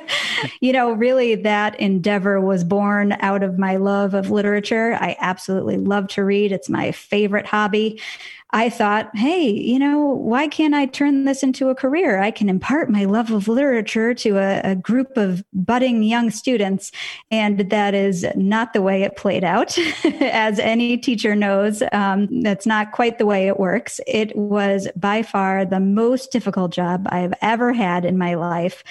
you 0.60 0.72
know, 0.72 0.92
really 0.92 1.34
that 1.36 1.78
endeavor 1.78 2.40
was 2.40 2.64
born 2.64 3.16
out 3.20 3.42
of 3.42 3.58
my 3.58 3.76
love 3.76 4.14
of 4.14 4.30
literature. 4.30 4.94
I 4.94 5.16
absolutely 5.20 5.76
love 5.76 6.08
to 6.08 6.24
read. 6.24 6.52
It's 6.52 6.68
my 6.68 6.92
favorite 6.92 7.46
hobby. 7.46 8.00
I 8.54 8.68
thought, 8.68 9.10
hey, 9.16 9.48
you 9.48 9.78
know, 9.78 9.98
why 10.08 10.46
can't 10.46 10.74
I 10.74 10.84
turn 10.84 11.24
this 11.24 11.42
into 11.42 11.70
a 11.70 11.74
career? 11.74 12.18
I 12.18 12.30
can 12.30 12.50
impart 12.50 12.90
my 12.90 13.06
love 13.06 13.30
of 13.30 13.48
literature 13.48 14.12
to 14.12 14.36
a, 14.36 14.72
a 14.72 14.74
group 14.76 15.16
of 15.16 15.42
budding 15.54 16.02
young 16.02 16.30
students. 16.30 16.92
And 17.30 17.70
that 17.70 17.94
is 17.94 18.26
not 18.36 18.74
the 18.74 18.82
way 18.82 19.04
it 19.04 19.16
played 19.16 19.42
out. 19.42 19.78
As 20.20 20.58
any 20.58 20.98
teacher 20.98 21.34
knows, 21.34 21.82
um, 21.92 22.42
that's 22.42 22.66
not 22.66 22.92
quite 22.92 23.16
the 23.16 23.24
way 23.24 23.48
it 23.48 23.58
works. 23.58 24.02
It 24.06 24.36
was 24.36 24.71
by 24.96 25.22
far 25.22 25.64
the 25.64 25.80
most 25.80 26.32
difficult 26.32 26.72
job 26.72 27.06
I've 27.08 27.34
ever 27.40 27.72
had 27.72 28.04
in 28.04 28.18
my 28.18 28.34
life. 28.34 28.84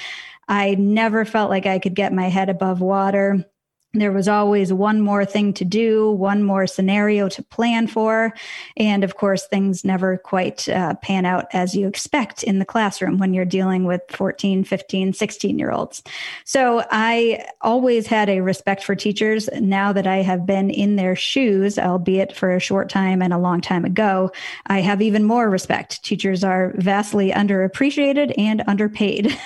I 0.47 0.75
never 0.75 1.25
felt 1.25 1.49
like 1.49 1.65
I 1.65 1.79
could 1.79 1.95
get 1.95 2.13
my 2.13 2.29
head 2.29 2.49
above 2.49 2.81
water 2.81 3.45
there 3.93 4.11
was 4.13 4.29
always 4.29 4.71
one 4.71 5.01
more 5.01 5.25
thing 5.25 5.51
to 5.53 5.65
do, 5.65 6.11
one 6.11 6.43
more 6.43 6.65
scenario 6.65 7.27
to 7.27 7.43
plan 7.43 7.87
for. 7.87 8.33
And 8.77 9.03
of 9.03 9.17
course, 9.17 9.47
things 9.47 9.83
never 9.83 10.17
quite 10.17 10.69
uh, 10.69 10.95
pan 10.95 11.25
out 11.25 11.47
as 11.51 11.75
you 11.75 11.87
expect 11.87 12.41
in 12.43 12.59
the 12.59 12.65
classroom 12.65 13.17
when 13.17 13.33
you're 13.33 13.43
dealing 13.43 13.83
with 13.83 14.01
14, 14.09 14.63
15, 14.63 15.11
16 15.11 15.59
year 15.59 15.71
olds. 15.71 16.03
So 16.45 16.85
I 16.89 17.45
always 17.59 18.07
had 18.07 18.29
a 18.29 18.39
respect 18.39 18.81
for 18.83 18.95
teachers. 18.95 19.49
Now 19.59 19.91
that 19.91 20.07
I 20.07 20.17
have 20.17 20.45
been 20.45 20.69
in 20.69 20.95
their 20.95 21.15
shoes, 21.15 21.77
albeit 21.77 22.33
for 22.33 22.55
a 22.55 22.61
short 22.61 22.89
time 22.89 23.21
and 23.21 23.33
a 23.33 23.37
long 23.37 23.59
time 23.59 23.83
ago, 23.83 24.31
I 24.67 24.79
have 24.79 25.01
even 25.01 25.25
more 25.25 25.49
respect. 25.49 26.01
Teachers 26.03 26.45
are 26.45 26.73
vastly 26.77 27.31
underappreciated 27.31 28.33
and 28.37 28.63
underpaid. 28.67 29.37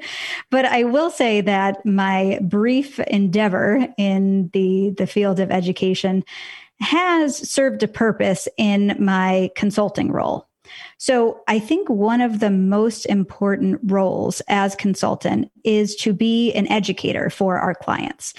but 0.50 0.66
I 0.66 0.84
will 0.84 1.10
say 1.10 1.40
that 1.40 1.84
my 1.86 2.38
brief 2.42 3.00
endeavor 3.00 3.93
in 3.98 4.50
the 4.52 4.90
the 4.96 5.06
field 5.06 5.40
of 5.40 5.50
education 5.50 6.24
has 6.80 7.36
served 7.36 7.82
a 7.82 7.88
purpose 7.88 8.48
in 8.58 8.96
my 8.98 9.50
consulting 9.54 10.10
role. 10.10 10.48
So, 10.98 11.40
I 11.46 11.58
think 11.58 11.88
one 11.88 12.20
of 12.20 12.40
the 12.40 12.50
most 12.50 13.04
important 13.06 13.80
roles 13.84 14.40
as 14.48 14.74
consultant 14.74 15.50
is 15.62 15.94
to 15.96 16.12
be 16.12 16.52
an 16.52 16.66
educator 16.68 17.30
for 17.30 17.58
our 17.58 17.74
clients 17.74 18.34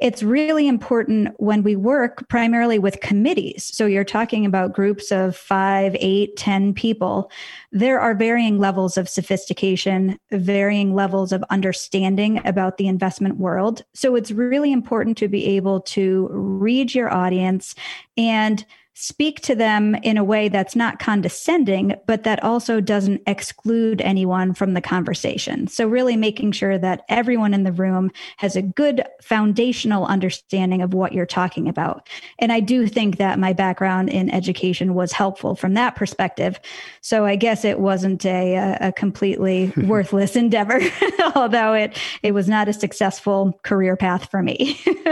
it's 0.00 0.22
really 0.22 0.66
important 0.68 1.28
when 1.38 1.62
we 1.62 1.76
work 1.76 2.28
primarily 2.28 2.78
with 2.78 3.00
committees. 3.00 3.64
So 3.64 3.86
you're 3.86 4.04
talking 4.04 4.44
about 4.44 4.72
groups 4.72 5.12
of 5.12 5.36
five, 5.36 5.96
eight, 6.00 6.36
ten 6.36 6.74
people. 6.74 7.30
There 7.72 8.00
are 8.00 8.14
varying 8.14 8.58
levels 8.58 8.96
of 8.96 9.08
sophistication, 9.08 10.18
varying 10.30 10.94
levels 10.94 11.32
of 11.32 11.44
understanding 11.50 12.44
about 12.46 12.76
the 12.76 12.88
investment 12.88 13.38
world. 13.38 13.84
So 13.94 14.16
it's 14.16 14.30
really 14.30 14.72
important 14.72 15.16
to 15.18 15.28
be 15.28 15.46
able 15.56 15.80
to 15.80 16.28
read 16.30 16.94
your 16.94 17.12
audience 17.12 17.74
and 18.16 18.64
speak 18.94 19.40
to 19.40 19.56
them 19.56 19.96
in 19.96 20.16
a 20.16 20.24
way 20.24 20.48
that's 20.48 20.76
not 20.76 21.00
condescending, 21.00 21.94
but 22.06 22.22
that 22.22 22.42
also 22.44 22.80
doesn't 22.80 23.20
exclude 23.26 24.00
anyone 24.00 24.54
from 24.54 24.74
the 24.74 24.80
conversation. 24.80 25.66
So, 25.66 25.88
really 25.88 26.16
making 26.16 26.52
sure 26.52 26.78
that 26.78 27.02
everyone 27.08 27.54
in 27.54 27.64
the 27.64 27.72
room 27.72 28.12
has 28.36 28.54
a 28.54 28.62
good 28.62 29.04
foundational 29.20 30.06
understanding 30.06 30.80
of 30.80 30.94
what 30.94 31.12
you're 31.12 31.26
talking 31.26 31.68
about. 31.68 32.08
And 32.38 32.52
I 32.52 32.60
do 32.60 32.86
think 32.86 33.18
that 33.18 33.38
my 33.38 33.52
background 33.52 34.10
in 34.10 34.30
education 34.30 34.94
was 34.94 35.12
helpful 35.12 35.56
from 35.56 35.74
that 35.74 35.96
perspective. 35.96 36.60
So, 37.00 37.24
I 37.24 37.34
guess 37.34 37.64
it 37.64 37.80
wasn't 37.80 38.24
a, 38.24 38.78
a 38.80 38.92
completely 38.92 39.72
worthless 39.76 40.36
endeavor, 40.36 40.80
although 41.34 41.74
it, 41.74 41.98
it 42.22 42.32
was 42.32 42.48
not 42.48 42.68
a 42.68 42.72
successful 42.72 43.58
career 43.64 43.96
path 43.96 44.30
for 44.30 44.40
me. 44.40 44.80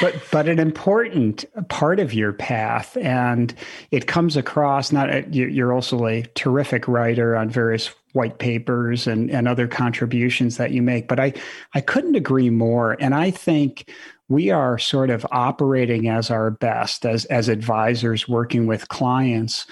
but, 0.00 0.16
but 0.32 0.48
an 0.48 0.58
important 0.58 1.44
part 1.68 2.00
of 2.00 2.12
your 2.12 2.32
path 2.32 2.96
and 2.96 3.11
it 3.90 4.06
comes 4.06 4.36
across 4.36 4.92
not 4.92 5.10
uh, 5.10 5.22
you're 5.30 5.72
also 5.72 6.06
a 6.06 6.22
terrific 6.34 6.86
writer 6.88 7.36
on 7.36 7.48
various 7.48 7.88
white 8.12 8.38
papers 8.38 9.06
and, 9.06 9.30
and 9.30 9.48
other 9.48 9.66
contributions 9.66 10.56
that 10.56 10.70
you 10.72 10.82
make 10.82 11.08
but 11.08 11.18
i 11.18 11.32
i 11.74 11.80
couldn't 11.80 12.16
agree 12.16 12.50
more. 12.50 12.96
And 13.00 13.14
i 13.14 13.30
think 13.30 13.90
we 14.28 14.50
are 14.50 14.78
sort 14.78 15.10
of 15.10 15.26
operating 15.30 16.08
as 16.08 16.30
our 16.30 16.50
best 16.50 17.04
as 17.04 17.24
as 17.26 17.48
advisors 17.48 18.28
working 18.28 18.66
with 18.66 18.88
clients. 18.88 19.66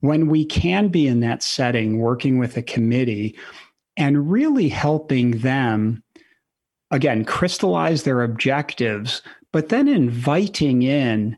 When 0.00 0.28
we 0.28 0.44
can 0.44 0.88
be 0.88 1.06
in 1.06 1.20
that 1.20 1.42
setting 1.42 1.98
working 1.98 2.38
with 2.38 2.56
a 2.56 2.62
committee 2.62 3.36
and 3.96 4.30
really 4.30 4.68
helping 4.68 5.38
them 5.38 6.02
again 6.90 7.24
crystallize 7.24 8.04
their 8.04 8.22
objectives 8.22 9.22
but 9.52 9.68
then 9.68 9.88
inviting 9.88 10.82
in 10.82 11.36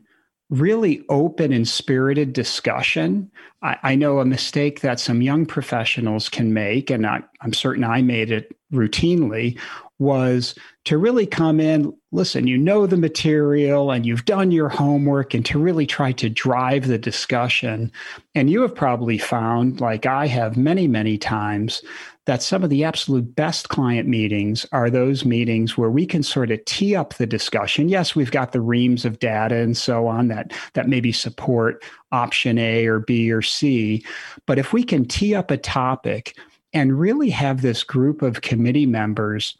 really 0.51 1.03
open 1.07 1.53
and 1.53 1.67
spirited 1.67 2.33
discussion. 2.33 3.31
I, 3.63 3.77
I, 3.83 3.95
know 3.95 4.19
a 4.19 4.25
mistake 4.25 4.81
that 4.81 4.99
some 4.99 5.21
young 5.21 5.45
professionals 5.45 6.27
can 6.27 6.53
make, 6.53 6.89
and 6.89 7.07
I, 7.07 7.21
I'm 7.39 7.53
certain 7.53 7.85
I 7.85 8.01
made 8.01 8.31
it 8.31 8.53
routinely, 8.73 9.57
was 10.01 10.55
to 10.83 10.97
really 10.97 11.27
come 11.27 11.59
in, 11.59 11.93
listen, 12.11 12.47
you 12.47 12.57
know 12.57 12.87
the 12.87 12.97
material 12.97 13.91
and 13.91 14.03
you've 14.03 14.25
done 14.25 14.49
your 14.49 14.67
homework, 14.67 15.35
and 15.35 15.45
to 15.45 15.59
really 15.59 15.85
try 15.85 16.11
to 16.11 16.27
drive 16.27 16.87
the 16.87 16.97
discussion. 16.97 17.91
And 18.33 18.49
you 18.49 18.61
have 18.63 18.73
probably 18.73 19.19
found, 19.19 19.79
like 19.79 20.07
I 20.07 20.25
have 20.25 20.57
many, 20.57 20.87
many 20.87 21.19
times, 21.19 21.83
that 22.25 22.41
some 22.41 22.63
of 22.63 22.71
the 22.71 22.83
absolute 22.83 23.35
best 23.35 23.69
client 23.69 24.07
meetings 24.07 24.65
are 24.71 24.89
those 24.89 25.23
meetings 25.23 25.77
where 25.77 25.91
we 25.91 26.07
can 26.07 26.23
sort 26.23 26.49
of 26.49 26.65
tee 26.65 26.95
up 26.95 27.13
the 27.13 27.27
discussion. 27.27 27.87
Yes, 27.87 28.15
we've 28.15 28.31
got 28.31 28.53
the 28.53 28.61
reams 28.61 29.05
of 29.05 29.19
data 29.19 29.57
and 29.57 29.77
so 29.77 30.07
on 30.07 30.29
that 30.29 30.51
that 30.73 30.89
maybe 30.89 31.11
support 31.11 31.83
option 32.11 32.57
A 32.57 32.87
or 32.87 32.99
B 32.99 33.31
or 33.31 33.43
C, 33.43 34.03
but 34.47 34.57
if 34.57 34.73
we 34.73 34.83
can 34.83 35.05
tee 35.05 35.35
up 35.35 35.51
a 35.51 35.57
topic 35.57 36.35
and 36.73 36.99
really 36.99 37.29
have 37.29 37.61
this 37.61 37.83
group 37.83 38.21
of 38.21 38.41
committee 38.41 38.85
members 38.85 39.57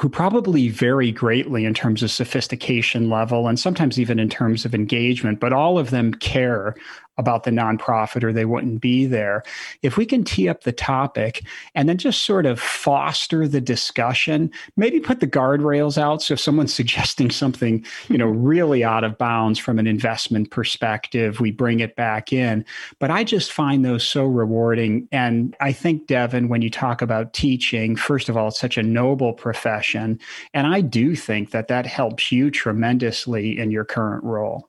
who 0.00 0.08
probably 0.08 0.68
vary 0.68 1.12
greatly 1.12 1.64
in 1.64 1.72
terms 1.72 2.02
of 2.02 2.10
sophistication 2.10 3.08
level 3.08 3.46
and 3.46 3.60
sometimes 3.60 3.98
even 3.98 4.18
in 4.18 4.28
terms 4.28 4.64
of 4.64 4.74
engagement, 4.74 5.38
but 5.38 5.52
all 5.52 5.78
of 5.78 5.90
them 5.90 6.12
care 6.14 6.74
about 7.16 7.44
the 7.44 7.50
nonprofit 7.50 8.22
or 8.22 8.32
they 8.32 8.44
wouldn't 8.44 8.80
be 8.80 9.06
there. 9.06 9.42
If 9.82 9.96
we 9.96 10.06
can 10.06 10.24
tee 10.24 10.48
up 10.48 10.62
the 10.62 10.72
topic 10.72 11.44
and 11.74 11.88
then 11.88 11.98
just 11.98 12.22
sort 12.22 12.46
of 12.46 12.60
foster 12.60 13.46
the 13.46 13.60
discussion, 13.60 14.50
maybe 14.76 15.00
put 15.00 15.20
the 15.20 15.26
guardrails 15.26 15.96
out. 15.96 16.22
So 16.22 16.34
if 16.34 16.40
someone's 16.40 16.74
suggesting 16.84 17.30
something, 17.30 17.84
you 18.08 18.18
know, 18.18 18.26
really 18.44 18.84
out 18.84 19.04
of 19.04 19.18
bounds 19.18 19.58
from 19.58 19.78
an 19.78 19.86
investment 19.86 20.50
perspective, 20.50 21.40
we 21.40 21.50
bring 21.50 21.80
it 21.80 21.96
back 21.96 22.32
in. 22.32 22.64
But 22.98 23.10
I 23.10 23.24
just 23.24 23.52
find 23.52 23.84
those 23.84 24.06
so 24.06 24.24
rewarding. 24.24 25.08
And 25.12 25.56
I 25.60 25.72
think, 25.72 26.06
Devin, 26.06 26.48
when 26.48 26.62
you 26.62 26.70
talk 26.70 27.02
about 27.02 27.32
teaching, 27.32 27.96
first 27.96 28.28
of 28.28 28.36
all, 28.36 28.48
it's 28.48 28.58
such 28.58 28.76
a 28.76 28.82
noble 28.82 29.32
profession. 29.32 30.18
And 30.52 30.66
I 30.66 30.80
do 30.80 31.14
think 31.16 31.50
that 31.50 31.68
that 31.68 31.86
helps 31.86 32.32
you 32.32 32.50
tremendously 32.50 33.58
in 33.58 33.70
your 33.70 33.84
current 33.84 34.24
role. 34.24 34.68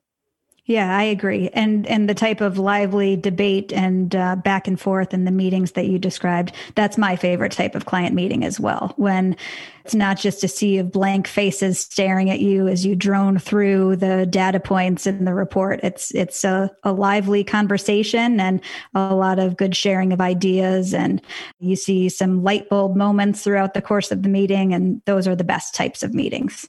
Yeah, 0.68 0.98
I 0.98 1.04
agree. 1.04 1.50
And 1.50 1.86
and 1.86 2.10
the 2.10 2.16
type 2.16 2.42
of 2.42 2.58
lively 2.58 3.16
debate 3.16 3.72
and 3.72 4.16
uh, 4.16 4.36
back 4.36 4.68
and 4.68 4.80
forth 4.80 5.14
in 5.14 5.26
the 5.26 5.32
meetings 5.32 5.74
that 5.74 5.86
you 5.86 6.00
described, 6.00 6.54
that's 6.74 6.98
my 6.98 7.16
favorite 7.16 7.52
type 7.52 7.76
of 7.76 7.86
client 7.86 8.16
meeting 8.16 8.44
as 8.44 8.60
well. 8.60 8.92
When 8.98 9.36
it's 9.84 9.94
not 9.94 10.18
just 10.18 10.44
a 10.44 10.48
sea 10.48 10.80
of 10.80 10.92
blank 10.92 11.28
faces 11.28 11.80
staring 11.80 12.32
at 12.32 12.40
you 12.40 12.68
as 12.68 12.84
you 12.84 12.96
drone 12.96 13.38
through 13.38 13.98
the 13.98 14.26
data 14.26 14.60
points 14.60 15.06
in 15.06 15.26
the 15.26 15.36
report. 15.36 15.82
It's 15.84 16.10
it's 16.16 16.44
a, 16.44 16.72
a 16.82 16.92
lively 16.92 17.44
conversation 17.44 18.40
and 18.40 18.60
a 18.96 19.14
lot 19.14 19.38
of 19.38 19.58
good 19.58 19.76
sharing 19.76 20.12
of 20.12 20.20
ideas. 20.20 20.96
And 20.96 21.22
you 21.60 21.76
see 21.76 22.10
some 22.10 22.44
light 22.44 22.70
bulb 22.70 22.96
moments 22.96 23.44
throughout 23.44 23.76
the 23.76 23.84
course 23.84 24.12
of 24.12 24.24
the 24.24 24.30
meeting. 24.30 24.74
And 24.74 25.04
those 25.06 25.28
are 25.28 25.36
the 25.36 25.44
best 25.44 25.76
types 25.76 26.02
of 26.02 26.16
meetings. 26.16 26.68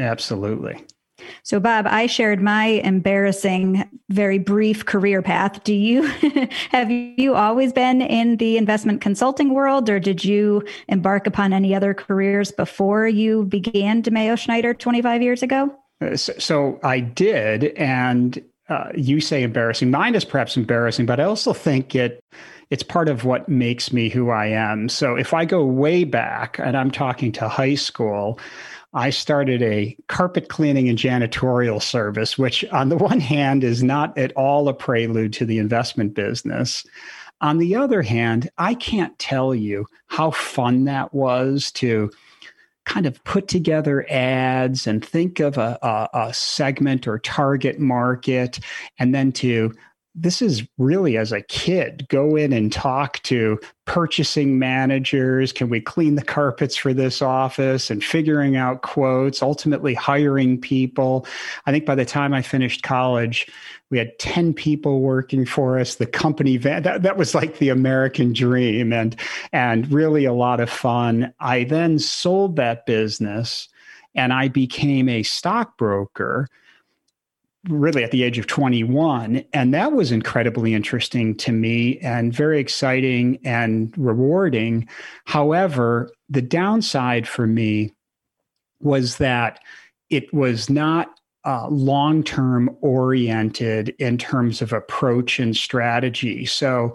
Absolutely. 0.00 0.84
So, 1.42 1.60
Bob, 1.60 1.86
I 1.88 2.06
shared 2.06 2.42
my 2.42 2.66
embarrassing, 2.66 3.88
very 4.08 4.38
brief 4.38 4.84
career 4.84 5.22
path. 5.22 5.62
Do 5.64 5.74
you 5.74 6.02
have 6.70 6.90
you 6.90 7.34
always 7.34 7.72
been 7.72 8.00
in 8.00 8.36
the 8.38 8.56
investment 8.56 9.00
consulting 9.00 9.54
world, 9.54 9.88
or 9.88 10.00
did 10.00 10.24
you 10.24 10.62
embark 10.88 11.26
upon 11.26 11.52
any 11.52 11.74
other 11.74 11.94
careers 11.94 12.50
before 12.50 13.06
you 13.06 13.44
began 13.44 14.02
DiMeo 14.02 14.38
Schneider 14.38 14.74
25 14.74 15.22
years 15.22 15.42
ago? 15.42 15.74
Uh, 16.00 16.16
so, 16.16 16.32
so 16.38 16.80
I 16.82 17.00
did, 17.00 17.64
and 17.76 18.42
uh, 18.68 18.88
you 18.96 19.20
say 19.20 19.42
embarrassing. 19.42 19.90
Mine 19.90 20.14
is 20.14 20.24
perhaps 20.24 20.56
embarrassing, 20.56 21.06
but 21.06 21.20
I 21.20 21.24
also 21.24 21.52
think 21.52 21.94
it 21.94 22.20
it's 22.70 22.82
part 22.82 23.08
of 23.08 23.24
what 23.24 23.48
makes 23.48 23.92
me 23.92 24.08
who 24.08 24.30
I 24.30 24.46
am. 24.46 24.88
So 24.88 25.16
if 25.16 25.34
I 25.34 25.44
go 25.44 25.64
way 25.64 26.04
back, 26.04 26.58
and 26.58 26.76
I'm 26.76 26.90
talking 26.90 27.30
to 27.32 27.48
high 27.48 27.74
school. 27.74 28.38
I 28.94 29.10
started 29.10 29.60
a 29.60 29.96
carpet 30.06 30.48
cleaning 30.48 30.88
and 30.88 30.96
janitorial 30.96 31.82
service, 31.82 32.38
which, 32.38 32.64
on 32.66 32.88
the 32.88 32.96
one 32.96 33.20
hand, 33.20 33.64
is 33.64 33.82
not 33.82 34.16
at 34.16 34.32
all 34.36 34.68
a 34.68 34.74
prelude 34.74 35.32
to 35.34 35.44
the 35.44 35.58
investment 35.58 36.14
business. 36.14 36.86
On 37.40 37.58
the 37.58 37.74
other 37.74 38.02
hand, 38.02 38.48
I 38.56 38.74
can't 38.74 39.18
tell 39.18 39.54
you 39.54 39.86
how 40.06 40.30
fun 40.30 40.84
that 40.84 41.12
was 41.12 41.72
to 41.72 42.10
kind 42.84 43.06
of 43.06 43.22
put 43.24 43.48
together 43.48 44.06
ads 44.08 44.86
and 44.86 45.04
think 45.04 45.40
of 45.40 45.58
a, 45.58 45.78
a, 45.82 46.08
a 46.28 46.34
segment 46.34 47.08
or 47.08 47.18
target 47.18 47.80
market, 47.80 48.60
and 48.98 49.14
then 49.14 49.32
to 49.32 49.74
this 50.14 50.40
is 50.40 50.62
really 50.78 51.16
as 51.16 51.32
a 51.32 51.42
kid 51.42 52.06
go 52.08 52.36
in 52.36 52.52
and 52.52 52.72
talk 52.72 53.20
to 53.24 53.58
purchasing 53.84 54.58
managers. 54.58 55.52
Can 55.52 55.68
we 55.68 55.80
clean 55.80 56.14
the 56.14 56.22
carpets 56.22 56.76
for 56.76 56.94
this 56.94 57.20
office? 57.20 57.90
And 57.90 58.02
figuring 58.02 58.56
out 58.56 58.82
quotes 58.82 59.42
ultimately 59.42 59.92
hiring 59.92 60.60
people. 60.60 61.26
I 61.66 61.72
think 61.72 61.84
by 61.84 61.96
the 61.96 62.04
time 62.04 62.32
i 62.32 62.42
finished 62.42 62.82
college 62.82 63.48
we 63.90 63.98
had 63.98 64.18
10 64.18 64.54
people 64.54 65.00
working 65.00 65.44
for 65.44 65.78
us. 65.78 65.96
The 65.96 66.06
company 66.06 66.56
van 66.56 66.82
that, 66.84 67.02
that 67.02 67.16
was 67.16 67.34
like 67.34 67.58
the 67.58 67.70
american 67.70 68.32
dream 68.32 68.92
and 68.92 69.16
and 69.52 69.90
really 69.90 70.24
a 70.24 70.32
lot 70.32 70.60
of 70.60 70.70
fun. 70.70 71.32
I 71.40 71.64
then 71.64 71.98
sold 71.98 72.56
that 72.56 72.86
business 72.86 73.68
and 74.14 74.32
i 74.32 74.46
became 74.46 75.08
a 75.08 75.24
stockbroker 75.24 76.48
really 77.68 78.04
at 78.04 78.10
the 78.10 78.22
age 78.22 78.38
of 78.38 78.46
21. 78.46 79.44
And 79.52 79.72
that 79.74 79.92
was 79.92 80.12
incredibly 80.12 80.74
interesting 80.74 81.34
to 81.38 81.52
me 81.52 81.98
and 81.98 82.32
very 82.32 82.60
exciting 82.60 83.38
and 83.44 83.92
rewarding. 83.96 84.88
However, 85.24 86.10
the 86.28 86.42
downside 86.42 87.26
for 87.26 87.46
me 87.46 87.92
was 88.80 89.16
that 89.16 89.60
it 90.10 90.32
was 90.32 90.68
not 90.68 91.08
uh, 91.44 91.68
long 91.68 92.22
term 92.22 92.74
oriented 92.80 93.94
in 93.98 94.18
terms 94.18 94.62
of 94.62 94.72
approach 94.72 95.38
and 95.38 95.56
strategy. 95.56 96.46
So 96.46 96.92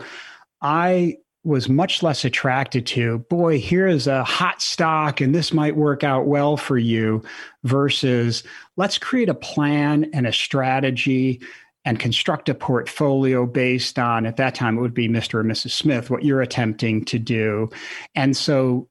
I 0.62 1.18
was 1.44 1.70
much 1.70 2.04
less 2.04 2.26
attracted 2.26 2.86
to, 2.86 3.20
boy, 3.30 3.60
here 3.60 3.88
is 3.88 4.08
a 4.08 4.24
hot 4.24 4.62
stock 4.62 5.22
and 5.22 5.34
this 5.34 5.54
might 5.54 5.76
work 5.76 6.04
out 6.04 6.28
well 6.28 6.58
for 6.58 6.78
you, 6.78 7.24
versus 7.64 8.44
let's 8.78 8.98
create 8.98 9.30
a 9.30 9.34
plan 9.34 10.10
and 10.14 10.28
a 10.28 10.34
strategy 10.34 11.42
and 11.86 11.98
construct 11.98 12.50
a 12.50 12.54
portfolio 12.54 13.46
based 13.46 13.98
on, 13.98 14.26
at 14.26 14.36
that 14.36 14.54
time, 14.54 14.78
it 14.78 14.82
would 14.82 14.94
be 14.94 15.08
Mr. 15.08 15.40
and 15.40 15.50
Mrs. 15.50 15.72
Smith, 15.72 16.10
what 16.10 16.24
you're 16.24 16.42
attempting 16.42 17.06
to 17.06 17.18
do. 17.18 17.70
And 18.16 18.36
so 18.36 18.90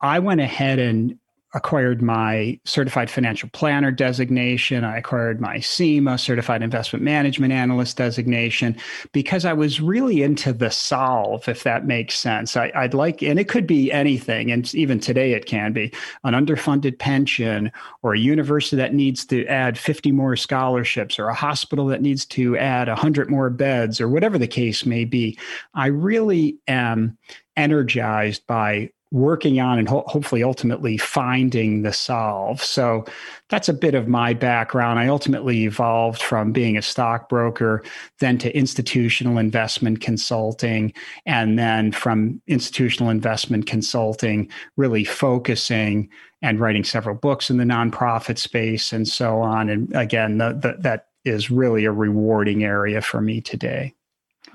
I 0.00 0.18
went 0.18 0.40
ahead 0.40 0.80
and 0.80 1.18
acquired 1.54 2.02
my 2.02 2.58
certified 2.64 3.08
financial 3.08 3.48
planner 3.52 3.90
designation. 3.90 4.84
I 4.84 4.98
acquired 4.98 5.40
my 5.40 5.60
CIMA, 5.60 6.18
certified 6.18 6.62
investment 6.62 7.04
management 7.04 7.52
analyst 7.52 7.96
designation, 7.96 8.76
because 9.12 9.44
I 9.44 9.52
was 9.52 9.80
really 9.80 10.22
into 10.22 10.52
the 10.52 10.70
solve, 10.70 11.48
if 11.48 11.62
that 11.62 11.86
makes 11.86 12.16
sense. 12.18 12.56
I, 12.56 12.70
would 12.74 12.94
like, 12.94 13.22
and 13.22 13.38
it 13.38 13.48
could 13.48 13.66
be 13.66 13.92
anything, 13.92 14.50
and 14.50 14.74
even 14.74 14.98
today 14.98 15.32
it 15.32 15.46
can 15.46 15.72
be 15.72 15.92
an 16.24 16.34
underfunded 16.34 16.98
pension, 16.98 17.70
or 18.02 18.14
a 18.14 18.18
university 18.18 18.76
that 18.76 18.94
needs 18.94 19.24
to 19.26 19.46
add 19.46 19.78
50 19.78 20.12
more 20.12 20.36
scholarships, 20.36 21.18
or 21.18 21.28
a 21.28 21.34
hospital 21.34 21.86
that 21.86 22.02
needs 22.02 22.26
to 22.26 22.58
add 22.58 22.88
100 22.88 23.30
more 23.30 23.48
beds, 23.48 24.00
or 24.00 24.08
whatever 24.08 24.38
the 24.38 24.48
case 24.48 24.84
may 24.84 25.04
be. 25.04 25.38
I 25.74 25.86
really 25.86 26.58
am 26.66 27.16
energized 27.56 28.46
by 28.48 28.90
working 29.14 29.60
on 29.60 29.78
and 29.78 29.88
ho- 29.88 30.02
hopefully 30.08 30.42
ultimately 30.42 30.98
finding 30.98 31.82
the 31.82 31.92
solve. 31.92 32.60
So 32.60 33.04
that's 33.48 33.68
a 33.68 33.72
bit 33.72 33.94
of 33.94 34.08
my 34.08 34.34
background. 34.34 34.98
I 34.98 35.06
ultimately 35.06 35.64
evolved 35.64 36.20
from 36.20 36.50
being 36.50 36.76
a 36.76 36.82
stockbroker, 36.82 37.84
then 38.18 38.38
to 38.38 38.54
institutional 38.56 39.38
investment 39.38 40.00
consulting, 40.00 40.92
and 41.26 41.56
then 41.56 41.92
from 41.92 42.42
institutional 42.48 43.08
investment 43.08 43.66
consulting, 43.66 44.50
really 44.76 45.04
focusing 45.04 46.10
and 46.42 46.58
writing 46.58 46.82
several 46.82 47.14
books 47.14 47.50
in 47.50 47.56
the 47.58 47.64
nonprofit 47.64 48.36
space 48.36 48.92
and 48.92 49.06
so 49.06 49.40
on. 49.40 49.68
And 49.68 49.94
again, 49.94 50.38
the, 50.38 50.54
the, 50.54 50.76
that 50.80 51.06
is 51.24 51.52
really 51.52 51.84
a 51.84 51.92
rewarding 51.92 52.64
area 52.64 53.00
for 53.00 53.20
me 53.20 53.40
today. 53.40 53.94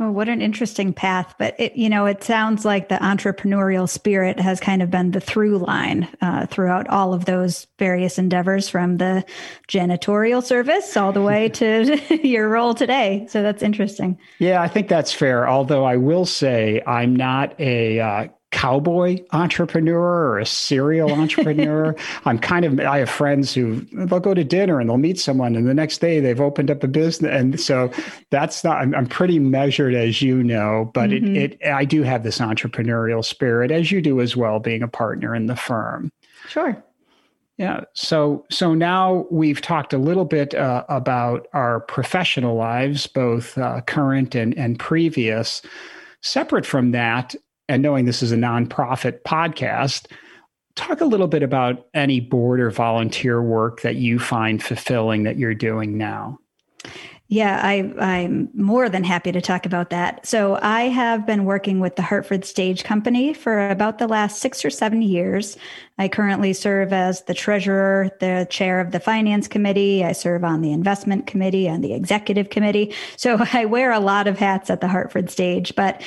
Oh, 0.02 0.12
what 0.12 0.30
an 0.30 0.42
interesting 0.42 0.94
path. 0.94 1.36
But 1.38 1.60
it, 1.60 1.76
you 1.76 1.90
know, 1.90 2.06
it 2.06 2.24
sounds 2.24 2.64
like 2.64 2.88
the 2.88 2.96
entrepreneurial 2.96 3.88
spirit 3.90 4.40
has 4.40 4.62
kind 4.62 4.82
of 4.82 4.90
been 4.90 5.12
the 5.12 5.20
through 5.20 5.58
line 5.58 6.08
uh, 6.22 6.46
throughout 6.46 6.88
all 6.88 7.14
of 7.14 7.26
those 7.26 7.68
various 7.78 8.18
endeavors 8.18 8.70
from 8.70 8.98
the 8.98 9.26
janitorial 9.68 10.42
service 10.42 10.96
all 10.96 11.12
the 11.12 11.22
way 11.22 11.50
to 11.50 12.00
your 12.28 12.48
role 12.48 12.74
today. 12.74 13.26
So 13.30 13.44
that's 13.44 13.62
interesting. 13.62 14.18
Yeah, 14.38 14.62
I 14.62 14.70
think 14.70 14.88
that's 14.88 15.12
fair. 15.12 15.50
Although 15.50 15.84
I 15.84 15.98
will 15.98 16.26
say 16.26 16.82
I'm 16.88 17.14
not 17.14 17.60
a 17.60 18.00
uh, 18.00 18.28
cowboy 18.52 19.24
entrepreneur 19.32 20.00
or 20.00 20.40
a 20.40 20.46
serial 20.46 21.12
entrepreneur. 21.12 21.96
I'm 22.26 22.40
kind 22.40 22.66
of 22.66 22.80
I 22.80 23.00
have 23.00 23.10
friends 23.10 23.54
who 23.54 23.82
they'll 23.92 24.20
go 24.20 24.34
to 24.34 24.44
dinner 24.44 24.80
and 24.80 24.90
they'll 24.90 24.98
meet 24.98 25.20
someone 25.20 25.56
and 25.56 25.68
the 25.68 25.74
next 25.74 26.00
day 26.00 26.20
they've 26.20 26.42
opened 26.42 26.72
up 26.72 26.84
a 26.84 26.88
business 26.88 27.32
and 27.32 27.60
so 27.60 27.92
that's 28.32 28.64
not 28.64 28.78
I'm, 28.78 28.96
I'm 28.96 29.06
pretty 29.06 29.40
measured 29.40 29.94
as 29.94 30.22
you 30.22 30.44
know, 30.44 30.90
but 30.94 31.12
mm-hmm. 31.12 31.36
it, 31.36 31.58
it 31.62 31.68
I 31.68 31.86
do 31.86 32.04
have 32.04 32.24
this 32.24 32.40
entrepreneurial 32.40 33.24
spirit 33.24 33.72
as 33.72 33.92
you 33.92 34.02
do 34.02 34.20
as 34.20 34.36
well 34.36 34.60
being 34.60 34.82
a 34.82 34.88
partner 34.88 35.36
in 35.36 35.46
the 35.46 35.56
firm. 35.56 36.12
Sure. 36.48 36.84
Yeah. 37.58 37.82
So 37.94 38.46
so 38.50 38.74
now 38.74 39.28
we've 39.30 39.62
talked 39.62 39.94
a 39.94 39.98
little 39.98 40.26
bit 40.26 40.56
uh, 40.56 40.86
about 40.88 41.48
our 41.54 41.82
professional 41.82 42.56
lives, 42.56 43.06
both 43.06 43.58
uh, 43.58 43.82
current 43.82 44.34
and 44.34 44.58
and 44.58 44.80
previous. 44.80 45.62
Separate 46.22 46.66
from 46.66 46.92
that, 46.92 47.36
and 47.70 47.84
knowing 47.84 48.04
this 48.04 48.22
is 48.22 48.34
a 48.34 48.36
nonprofit 48.36 49.22
podcast, 49.22 50.08
talk 50.76 51.00
a 51.00 51.06
little 51.06 51.28
bit 51.28 51.44
about 51.44 51.88
any 51.94 52.20
board 52.20 52.60
or 52.60 52.72
volunteer 52.72 53.42
work 53.42 53.82
that 53.82 53.96
you 53.96 54.20
find 54.20 54.62
fulfilling 54.62 55.24
that 55.24 55.38
you're 55.38 55.54
doing 55.54 55.98
now. 55.98 56.38
Yeah, 57.32 57.62
I, 57.64 57.94
I'm 58.00 58.50
more 58.56 58.90
than 58.90 59.04
happy 59.04 59.32
to 59.32 59.40
talk 59.40 59.68
about 59.68 59.92
that. 59.92 60.26
So, 60.26 60.58
I 60.64 60.84
have 60.84 61.28
been 61.28 61.46
working 61.46 61.80
with 61.80 61.96
the 61.96 62.02
Hartford 62.02 62.44
Stage 62.44 62.84
Company 62.84 63.36
for 63.36 63.70
about 63.70 64.00
the 64.00 64.08
last 64.08 64.42
six 64.42 64.66
or 64.66 64.72
seven 64.72 65.04
years. 65.04 65.56
I 66.00 66.08
currently 66.08 66.54
serve 66.54 66.94
as 66.94 67.24
the 67.24 67.34
treasurer, 67.34 68.10
the 68.22 68.48
chair 68.50 68.80
of 68.80 68.92
the 68.92 69.02
finance 69.02 69.50
committee. 69.50 70.06
I 70.06 70.14
serve 70.14 70.46
on 70.46 70.62
the 70.62 70.72
investment 70.72 71.28
committee 71.28 71.68
and 71.68 71.84
the 71.84 71.94
executive 71.94 72.50
committee. 72.50 72.96
So 73.18 73.38
I 73.54 73.66
wear 73.66 73.92
a 73.92 74.00
lot 74.00 74.26
of 74.26 74.40
hats 74.40 74.70
at 74.70 74.80
the 74.80 74.88
Hartford 74.88 75.30
stage, 75.30 75.76
but 75.76 76.02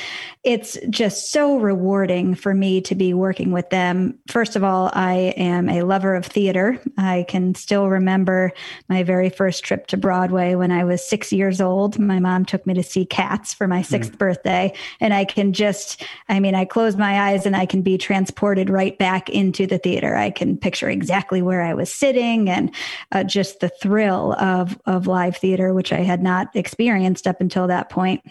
it's 0.45 0.79
just 0.89 1.31
so 1.31 1.59
rewarding 1.59 2.35
for 2.35 2.55
me 2.55 2.81
to 2.81 2.95
be 2.95 3.13
working 3.13 3.53
with 3.53 3.69
them. 3.69 4.19
First 4.29 4.57
of 4.57 4.65
all, 4.65 4.91
I 4.95 5.35
am 5.37 5.69
a 5.69 5.83
lover 5.83 6.15
of 6.15 6.25
theater. 6.25 6.81
I 6.97 7.27
can 7.29 7.55
still 7.55 7.89
remember 7.89 8.53
my 8.89 9.03
very 9.03 9.29
first 9.29 9.63
trip 9.63 9.87
to 9.89 9.99
Broadway 9.99 10.55
when 10.55 10.73
I 10.73 10.85
was 10.85 11.07
six 11.07 11.33
years 11.33 11.61
old. 11.61 11.99
My 11.99 12.19
mom 12.19 12.47
took 12.47 12.67
me 12.67 12.73
to 12.75 12.83
see 12.83 13.05
Cats 13.05 13.53
for 13.53 13.69
my 13.69 13.83
6th 13.83 14.13
mm. 14.13 14.19
birthday. 14.19 14.73
And 15.01 15.13
I 15.13 15.27
can 15.27 15.53
just, 15.53 16.03
I 16.31 16.41
mean, 16.41 16.55
I 16.55 16.65
close 16.65 16.97
my 16.97 17.31
eyes 17.31 17.45
and 17.45 17.55
I 17.55 17.67
can 17.67 17.83
be 17.83 17.99
transported 17.99 18.71
right 18.71 18.97
back 18.99 19.29
into 19.29 19.67
the 19.67 19.82
theater. 19.83 20.17
I 20.17 20.31
can 20.31 20.57
picture 20.57 20.89
exactly 20.89 21.43
where 21.43 21.63
I 21.63 21.75
was 21.75 21.93
sitting 21.93 22.49
and 22.49 22.75
uh, 23.13 23.25
just 23.25 23.61
the 23.61 23.69
thrill 23.69 24.35
of 24.35 24.79
of 24.87 25.07
live 25.07 25.37
theater, 25.37 25.75
which 25.75 25.93
I 25.93 26.01
had 26.01 26.23
not 26.23 26.55
experienced 26.55 27.27
up 27.27 27.41
until 27.41 27.67
that 27.67 27.91
point 27.91 28.23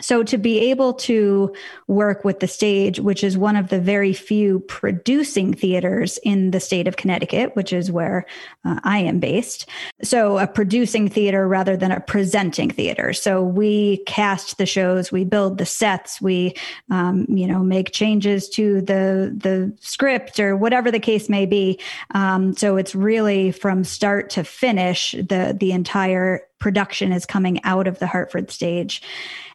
so 0.00 0.22
to 0.22 0.38
be 0.38 0.70
able 0.70 0.94
to 0.94 1.54
work 1.86 2.24
with 2.24 2.40
the 2.40 2.48
stage 2.48 2.98
which 3.00 3.22
is 3.22 3.36
one 3.36 3.56
of 3.56 3.68
the 3.68 3.80
very 3.80 4.12
few 4.12 4.60
producing 4.60 5.52
theaters 5.52 6.18
in 6.22 6.50
the 6.50 6.60
state 6.60 6.88
of 6.88 6.96
connecticut 6.96 7.54
which 7.54 7.72
is 7.72 7.90
where 7.90 8.26
uh, 8.64 8.80
i 8.84 8.98
am 8.98 9.18
based. 9.18 9.68
So 10.02 10.38
a 10.38 10.46
producing 10.46 11.08
theater 11.08 11.46
rather 11.46 11.76
than 11.76 11.92
a 11.92 12.00
presenting 12.00 12.70
theater. 12.70 13.12
So 13.12 13.42
we 13.42 13.98
cast 14.06 14.58
the 14.58 14.66
shows 14.66 15.12
we 15.12 15.24
build 15.24 15.58
the 15.58 15.66
sets 15.66 16.20
we 16.20 16.54
um, 16.90 17.26
you 17.28 17.46
know 17.46 17.60
make 17.60 17.92
changes 17.92 18.48
to 18.50 18.80
the 18.80 19.32
the 19.36 19.72
script 19.80 20.40
or 20.40 20.56
whatever 20.56 20.90
the 20.90 21.00
case 21.00 21.28
may 21.28 21.46
be. 21.46 21.78
Um, 22.12 22.54
so 22.54 22.76
it's 22.76 22.94
really 22.94 23.52
from 23.52 23.84
start 23.84 24.30
to 24.30 24.44
finish 24.44 25.12
the 25.12 25.56
the 25.58 25.72
entire 25.72 26.42
production 26.62 27.10
is 27.12 27.26
coming 27.26 27.62
out 27.64 27.88
of 27.88 27.98
the 27.98 28.06
Hartford 28.06 28.48
stage. 28.50 29.02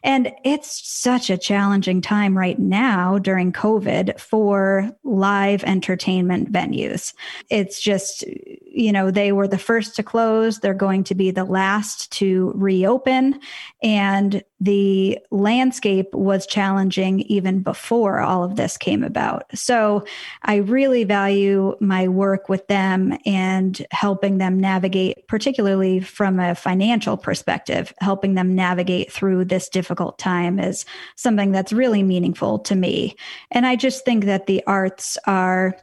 And 0.04 0.30
it's 0.44 0.86
such 0.86 1.30
a 1.30 1.38
challenging 1.38 2.02
time 2.02 2.36
right 2.36 2.58
now 2.58 3.18
during 3.18 3.50
COVID 3.50 4.20
for 4.20 4.94
live 5.04 5.64
entertainment 5.64 6.52
venues. 6.52 7.14
It's 7.48 7.80
just, 7.80 8.24
you 8.26 8.92
know, 8.92 9.10
they 9.10 9.32
were 9.32 9.48
the 9.48 9.58
first 9.58 9.96
to 9.96 10.02
close, 10.02 10.58
they're 10.58 10.74
going 10.74 11.02
to 11.04 11.14
be 11.14 11.30
the 11.30 11.46
last 11.46 12.12
to 12.12 12.52
reopen. 12.54 13.40
And 13.82 14.44
the 14.60 15.18
landscape 15.30 16.12
was 16.12 16.46
challenging 16.46 17.20
even 17.20 17.60
before 17.60 18.20
all 18.20 18.42
of 18.42 18.56
this 18.56 18.76
came 18.76 19.04
about. 19.04 19.44
So 19.56 20.04
I 20.42 20.56
really 20.56 21.04
value 21.04 21.76
my 21.80 22.08
work 22.08 22.48
with 22.48 22.66
them 22.66 23.16
and 23.24 23.86
helping 23.92 24.38
them 24.38 24.58
navigate, 24.58 25.28
particularly 25.28 26.00
from 26.00 26.40
a 26.40 26.56
financial 26.56 27.16
perspective, 27.16 27.94
helping 28.00 28.34
them 28.34 28.54
navigate 28.54 29.12
through 29.12 29.44
this 29.44 29.68
difficult 29.68 30.18
time 30.18 30.58
is 30.58 30.84
something 31.14 31.52
that's 31.52 31.72
really 31.72 32.02
meaningful 32.02 32.58
to 32.60 32.74
me. 32.74 33.14
And 33.52 33.64
I 33.64 33.76
just 33.76 34.04
think 34.04 34.24
that 34.24 34.46
the 34.46 34.64
arts 34.66 35.16
are 35.24 35.76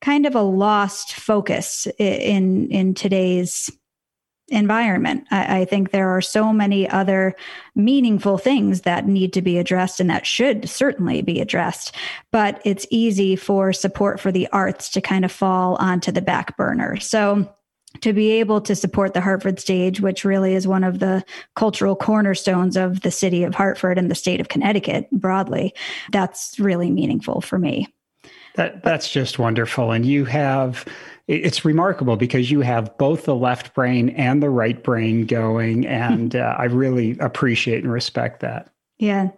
kind 0.00 0.26
of 0.26 0.34
a 0.34 0.42
lost 0.42 1.14
focus 1.14 1.86
in 1.98 2.70
in 2.70 2.94
today's 2.94 3.70
environment. 4.48 5.26
I, 5.30 5.60
I, 5.60 5.64
think 5.64 5.90
there 5.90 6.08
are 6.08 6.20
so 6.20 6.52
many 6.52 6.88
other 6.88 7.34
meaningful 7.74 8.38
things 8.38 8.82
that 8.82 9.06
need 9.06 9.32
to 9.34 9.42
be 9.42 9.58
addressed 9.58 10.00
and 10.00 10.08
that 10.08 10.26
should 10.26 10.68
certainly 10.68 11.22
be 11.22 11.40
addressed. 11.40 11.94
But 12.32 12.60
it's 12.64 12.86
easy 12.90 13.36
for 13.36 13.72
support 13.72 14.20
for 14.20 14.32
the 14.32 14.48
arts 14.48 14.88
to 14.90 15.00
kind 15.00 15.24
of 15.24 15.32
fall 15.32 15.76
onto 15.76 16.10
the 16.10 16.22
back 16.22 16.56
burner. 16.56 16.96
So 16.96 17.52
to 18.00 18.12
be 18.12 18.32
able 18.32 18.60
to 18.62 18.76
support 18.76 19.14
the 19.14 19.20
Hartford 19.20 19.58
stage, 19.58 20.00
which 20.00 20.24
really 20.24 20.54
is 20.54 20.68
one 20.68 20.84
of 20.84 20.98
the 20.98 21.24
cultural 21.56 21.96
cornerstones 21.96 22.76
of 22.76 23.00
the 23.00 23.10
city 23.10 23.44
of 23.44 23.54
Hartford 23.54 23.98
and 23.98 24.10
the 24.10 24.14
state 24.14 24.40
of 24.40 24.48
Connecticut 24.48 25.08
broadly, 25.10 25.74
that's 26.12 26.58
really 26.58 26.90
meaningful 26.90 27.40
for 27.40 27.58
me. 27.58 27.88
That 28.56 28.82
that's 28.82 29.10
just 29.10 29.38
wonderful. 29.38 29.92
And 29.92 30.04
you 30.04 30.24
have 30.24 30.84
it's 31.28 31.64
remarkable 31.64 32.16
because 32.16 32.50
you 32.50 32.62
have 32.62 32.96
both 32.98 33.24
the 33.24 33.34
left 33.34 33.74
brain 33.74 34.08
and 34.10 34.42
the 34.42 34.50
right 34.50 34.82
brain 34.82 35.26
going. 35.26 35.86
And 35.86 36.34
uh, 36.36 36.56
I 36.58 36.64
really 36.64 37.16
appreciate 37.20 37.84
and 37.84 37.92
respect 37.92 38.40
that. 38.40 38.70
Yeah. 38.98 39.28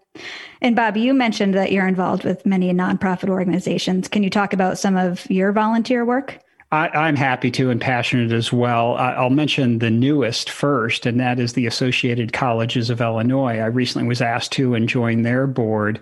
And 0.62 0.74
Bob, 0.74 0.96
you 0.96 1.12
mentioned 1.12 1.54
that 1.54 1.70
you're 1.70 1.86
involved 1.86 2.24
with 2.24 2.46
many 2.46 2.72
nonprofit 2.72 3.28
organizations. 3.28 4.08
Can 4.08 4.22
you 4.22 4.30
talk 4.30 4.52
about 4.54 4.78
some 4.78 4.96
of 4.96 5.28
your 5.30 5.52
volunteer 5.52 6.04
work? 6.04 6.38
I, 6.72 7.08
am 7.08 7.16
happy 7.16 7.50
to 7.52 7.68
and 7.70 7.80
passionate 7.80 8.30
as 8.30 8.52
well. 8.52 8.94
I'll 8.94 9.28
mention 9.28 9.80
the 9.80 9.90
newest 9.90 10.48
first, 10.48 11.04
and 11.04 11.18
that 11.18 11.40
is 11.40 11.54
the 11.54 11.66
Associated 11.66 12.32
Colleges 12.32 12.90
of 12.90 13.00
Illinois. 13.00 13.58
I 13.58 13.66
recently 13.66 14.06
was 14.06 14.22
asked 14.22 14.52
to 14.52 14.74
and 14.74 14.88
join 14.88 15.22
their 15.22 15.48
board. 15.48 15.98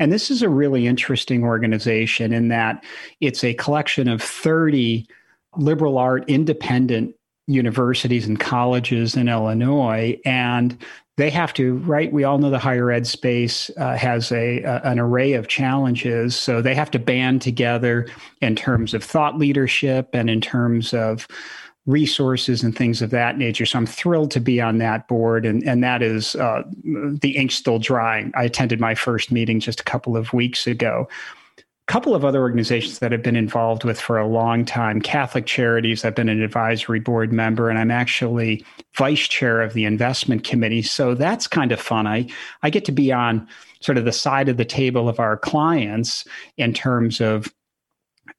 And 0.00 0.12
this 0.12 0.28
is 0.28 0.42
a 0.42 0.48
really 0.48 0.88
interesting 0.88 1.44
organization 1.44 2.32
in 2.32 2.48
that 2.48 2.82
it's 3.20 3.44
a 3.44 3.54
collection 3.54 4.08
of 4.08 4.20
30 4.20 5.06
liberal 5.56 5.98
art 5.98 6.24
independent 6.28 7.14
universities 7.46 8.26
and 8.26 8.38
colleges 8.38 9.16
in 9.16 9.28
Illinois. 9.28 10.20
And 10.24 10.76
they 11.18 11.30
have 11.30 11.52
to 11.52 11.74
right 11.78 12.12
we 12.12 12.24
all 12.24 12.38
know 12.38 12.48
the 12.48 12.58
higher 12.58 12.90
ed 12.90 13.06
space 13.06 13.70
uh, 13.76 13.96
has 13.96 14.32
a, 14.32 14.62
a, 14.62 14.80
an 14.84 14.98
array 14.98 15.34
of 15.34 15.48
challenges 15.48 16.34
so 16.34 16.62
they 16.62 16.74
have 16.74 16.90
to 16.92 16.98
band 16.98 17.42
together 17.42 18.06
in 18.40 18.56
terms 18.56 18.94
of 18.94 19.04
thought 19.04 19.36
leadership 19.36 20.08
and 20.14 20.30
in 20.30 20.40
terms 20.40 20.94
of 20.94 21.26
resources 21.86 22.62
and 22.62 22.76
things 22.76 23.02
of 23.02 23.10
that 23.10 23.36
nature 23.36 23.66
so 23.66 23.78
i'm 23.78 23.86
thrilled 23.86 24.30
to 24.30 24.40
be 24.40 24.60
on 24.60 24.78
that 24.78 25.08
board 25.08 25.44
and, 25.44 25.62
and 25.64 25.82
that 25.82 26.02
is 26.02 26.36
uh, 26.36 26.62
the 26.84 27.36
ink 27.36 27.50
still 27.50 27.78
drying 27.78 28.30
i 28.34 28.44
attended 28.44 28.80
my 28.80 28.94
first 28.94 29.32
meeting 29.32 29.58
just 29.58 29.80
a 29.80 29.84
couple 29.84 30.16
of 30.16 30.32
weeks 30.32 30.66
ago 30.66 31.08
couple 31.88 32.14
of 32.14 32.22
other 32.22 32.40
organizations 32.40 32.98
that 32.98 33.14
I've 33.14 33.22
been 33.22 33.34
involved 33.34 33.82
with 33.82 33.98
for 33.98 34.18
a 34.18 34.26
long 34.26 34.66
time 34.66 35.00
Catholic 35.00 35.46
Charities. 35.46 36.04
I've 36.04 36.14
been 36.14 36.28
an 36.28 36.42
advisory 36.42 37.00
board 37.00 37.32
member, 37.32 37.70
and 37.70 37.78
I'm 37.78 37.90
actually 37.90 38.64
vice 38.94 39.26
chair 39.26 39.62
of 39.62 39.72
the 39.72 39.86
investment 39.86 40.44
committee. 40.44 40.82
So 40.82 41.14
that's 41.14 41.48
kind 41.48 41.72
of 41.72 41.80
fun. 41.80 42.06
I, 42.06 42.28
I 42.62 42.68
get 42.68 42.84
to 42.84 42.92
be 42.92 43.10
on 43.10 43.48
sort 43.80 43.96
of 43.96 44.04
the 44.04 44.12
side 44.12 44.50
of 44.50 44.58
the 44.58 44.66
table 44.66 45.08
of 45.08 45.18
our 45.18 45.38
clients 45.38 46.26
in 46.58 46.74
terms 46.74 47.22
of 47.22 47.52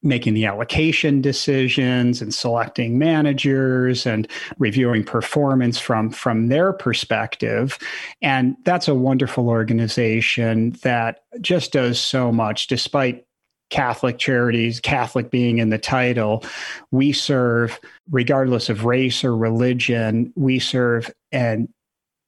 making 0.04 0.36
the 0.36 0.46
allocation 0.46 1.20
decisions 1.20 2.22
and 2.22 2.34
selecting 2.34 3.00
managers 3.00 4.06
and 4.06 4.28
reviewing 4.60 5.04
performance 5.04 5.80
from 5.80 6.12
from 6.12 6.48
their 6.48 6.72
perspective 6.72 7.78
and 8.22 8.56
that's 8.64 8.88
a 8.88 8.94
wonderful 8.94 9.50
organization 9.50 10.70
that 10.84 11.22
just 11.42 11.72
does 11.74 12.00
so 12.00 12.32
much 12.32 12.68
despite 12.68 13.26
Catholic 13.70 14.18
charities, 14.18 14.80
Catholic 14.80 15.30
being 15.30 15.60
in 15.60 15.70
the 15.70 15.78
title, 15.78 16.44
we 16.92 17.12
serve, 17.12 17.80
regardless 18.10 18.70
of 18.70 18.86
race 18.86 19.24
or 19.24 19.36
religion, 19.36 20.34
we 20.36 20.60
serve 20.60 21.12
an 21.32 21.72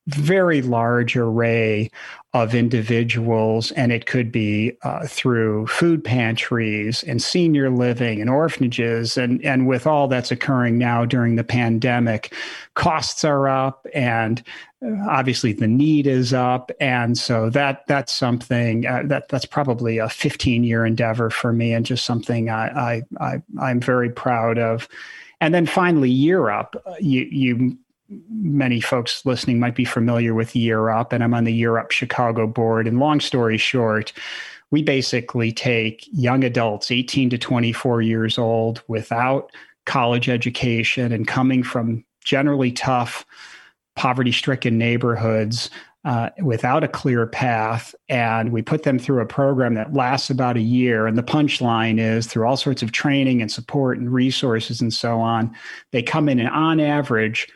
very 0.07 0.61
large 0.61 1.15
array 1.15 1.89
of 2.33 2.55
individuals, 2.55 3.71
and 3.71 3.91
it 3.91 4.05
could 4.05 4.31
be 4.31 4.77
uh, 4.83 5.05
through 5.05 5.67
food 5.67 6.01
pantries 6.03 7.03
and 7.03 7.21
senior 7.21 7.69
living 7.69 8.21
and 8.21 8.29
orphanages. 8.29 9.17
And, 9.17 9.43
and 9.43 9.67
with 9.67 9.85
all 9.85 10.07
that's 10.07 10.31
occurring 10.31 10.77
now 10.77 11.03
during 11.03 11.35
the 11.35 11.43
pandemic, 11.43 12.33
costs 12.73 13.25
are 13.25 13.49
up 13.49 13.85
and 13.93 14.41
uh, 14.83 14.95
obviously 15.09 15.51
the 15.51 15.67
need 15.67 16.07
is 16.07 16.33
up 16.33 16.71
and 16.79 17.17
so 17.17 17.49
that 17.49 17.85
that's 17.87 18.13
something 18.13 18.87
uh, 18.87 19.03
that 19.05 19.27
that's 19.27 19.45
probably 19.45 19.97
a 19.97 20.07
15 20.07 20.63
year 20.63 20.85
endeavor 20.85 21.29
for 21.29 21.51
me 21.51 21.73
and 21.73 21.85
just 21.85 22.05
something 22.05 22.49
I, 22.49 23.03
I 23.19 23.41
i 23.59 23.71
am 23.71 23.81
very 23.81 24.09
proud 24.09 24.57
of 24.57 24.87
and 25.41 25.53
then 25.53 25.65
finally 25.65 26.09
Year 26.09 26.49
Up. 26.49 26.81
uh, 26.85 26.95
you 26.99 27.27
you 27.29 27.77
many 28.30 28.82
folks 28.82 29.26
listening 29.26 29.60
might 29.60 29.76
be 29.76 29.86
familiar 29.86 30.34
with 30.34 30.56
Year 30.56 30.89
Up, 30.89 31.13
and 31.13 31.24
I'm 31.24 31.34
on 31.34 31.43
the 31.43 31.54
Year 31.54 31.78
Up 31.78 31.91
Chicago 31.91 32.47
board. 32.47 32.88
And 32.88 33.00
long 33.00 33.19
story 33.19 33.58
short, 33.58 34.13
we 34.69 34.84
basically 34.84 35.52
take 35.52 36.08
young 36.12 36.43
adults, 36.43 36.91
18 36.91 37.30
to 37.32 37.38
24 37.38 38.02
years 38.02 38.38
old, 38.38 38.82
without 38.88 39.52
college 39.86 40.30
education 40.30 41.12
and 41.12 41.28
coming 41.28 41.63
from 41.63 42.04
generally 42.24 42.71
tough, 42.71 43.26
poverty 43.95 44.32
stricken 44.32 44.78
neighborhoods. 44.78 45.69
Uh, 46.04 46.32
without 46.41 46.84
a 46.84 46.88
clear 46.88 47.28
path, 47.28 47.93
and 48.10 48.52
we 48.52 48.63
put 48.63 48.82
them 48.82 48.97
through 48.97 49.21
a 49.21 49.26
program 49.28 49.76
that 49.76 49.93
lasts 49.93 50.32
about 50.32 50.58
a 50.58 50.62
year. 50.62 51.06
And 51.06 51.15
the 51.15 51.21
punchline 51.21 52.00
is 52.00 52.26
through 52.26 52.47
all 52.47 52.58
sorts 52.58 52.82
of 52.82 52.91
training 52.91 53.39
and 53.39 53.52
support 53.52 54.00
and 54.00 54.12
resources 54.12 54.82
and 54.82 54.91
so 54.91 55.19
on, 55.19 55.56
they 55.91 56.02
come 56.02 56.28
in 56.28 56.39
and 56.39 56.50
on 56.50 56.80
average 56.80 57.47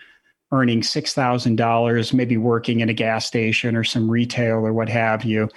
earning 0.52 0.82
$6,000, 0.82 2.14
maybe 2.14 2.38
working 2.38 2.80
in 2.80 2.90
a 2.90 2.94
gas 2.94 3.26
station 3.26 3.76
or 3.76 3.84
some 3.84 4.10
retail 4.10 4.58
or 4.58 4.74
what 4.74 4.90
have 4.90 5.24
you. 5.24 5.50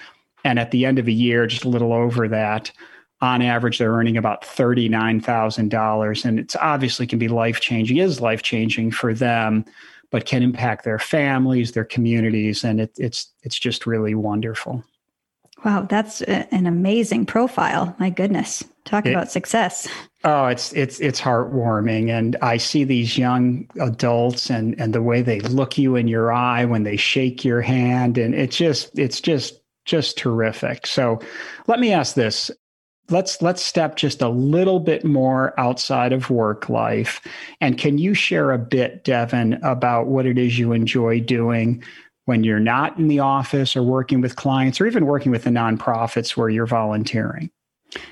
And 0.44 0.58
at 0.58 0.70
the 0.70 0.86
end 0.86 0.98
of 0.98 1.08
a 1.08 1.12
year, 1.12 1.46
just 1.46 1.64
a 1.64 1.68
little 1.68 1.92
over 1.92 2.28
that, 2.28 2.70
on 3.20 3.42
average, 3.42 3.78
they're 3.78 3.92
earning 3.92 4.16
about 4.16 4.42
$39,000. 4.42 6.24
And 6.24 6.38
it's 6.38 6.56
obviously 6.56 7.06
can 7.06 7.18
be 7.18 7.28
life 7.28 7.60
changing, 7.60 7.96
is 7.96 8.20
life 8.20 8.42
changing 8.42 8.92
for 8.92 9.12
them, 9.12 9.64
but 10.10 10.24
can 10.24 10.42
impact 10.42 10.84
their 10.84 10.98
families, 10.98 11.72
their 11.72 11.84
communities. 11.84 12.64
And 12.64 12.80
it, 12.80 12.92
it's, 12.96 13.32
it's 13.42 13.58
just 13.58 13.86
really 13.86 14.14
wonderful. 14.14 14.84
Wow, 15.64 15.86
that's 15.88 16.22
an 16.22 16.66
amazing 16.66 17.26
profile. 17.26 17.94
My 17.98 18.10
goodness. 18.10 18.64
Talk 18.84 19.06
it, 19.06 19.10
about 19.10 19.30
success. 19.30 19.88
Oh, 20.24 20.46
it's 20.46 20.72
it's 20.72 20.98
it's 21.00 21.20
heartwarming 21.20 22.10
and 22.10 22.36
I 22.40 22.56
see 22.56 22.84
these 22.84 23.18
young 23.18 23.68
adults 23.80 24.50
and 24.50 24.78
and 24.80 24.94
the 24.94 25.02
way 25.02 25.20
they 25.20 25.40
look 25.40 25.76
you 25.76 25.94
in 25.94 26.08
your 26.08 26.32
eye 26.32 26.64
when 26.64 26.84
they 26.84 26.96
shake 26.96 27.44
your 27.44 27.60
hand 27.60 28.18
and 28.18 28.34
it's 28.34 28.56
just 28.56 28.98
it's 28.98 29.20
just 29.20 29.60
just 29.84 30.16
terrific. 30.16 30.86
So, 30.86 31.18
let 31.66 31.80
me 31.80 31.92
ask 31.92 32.14
this. 32.14 32.50
Let's 33.10 33.42
let's 33.42 33.62
step 33.62 33.96
just 33.96 34.22
a 34.22 34.28
little 34.28 34.80
bit 34.80 35.04
more 35.04 35.58
outside 35.58 36.12
of 36.12 36.30
work 36.30 36.68
life 36.68 37.20
and 37.60 37.78
can 37.78 37.98
you 37.98 38.14
share 38.14 38.52
a 38.52 38.58
bit 38.58 39.04
Devin 39.04 39.54
about 39.62 40.06
what 40.06 40.26
it 40.26 40.38
is 40.38 40.58
you 40.58 40.72
enjoy 40.72 41.20
doing 41.20 41.82
when 42.28 42.44
you're 42.44 42.60
not 42.60 42.98
in 42.98 43.08
the 43.08 43.20
office 43.20 43.74
or 43.74 43.82
working 43.82 44.20
with 44.20 44.36
clients 44.36 44.82
or 44.82 44.86
even 44.86 45.06
working 45.06 45.32
with 45.32 45.44
the 45.44 45.50
nonprofits 45.50 46.36
where 46.36 46.50
you're 46.50 46.66
volunteering? 46.66 47.50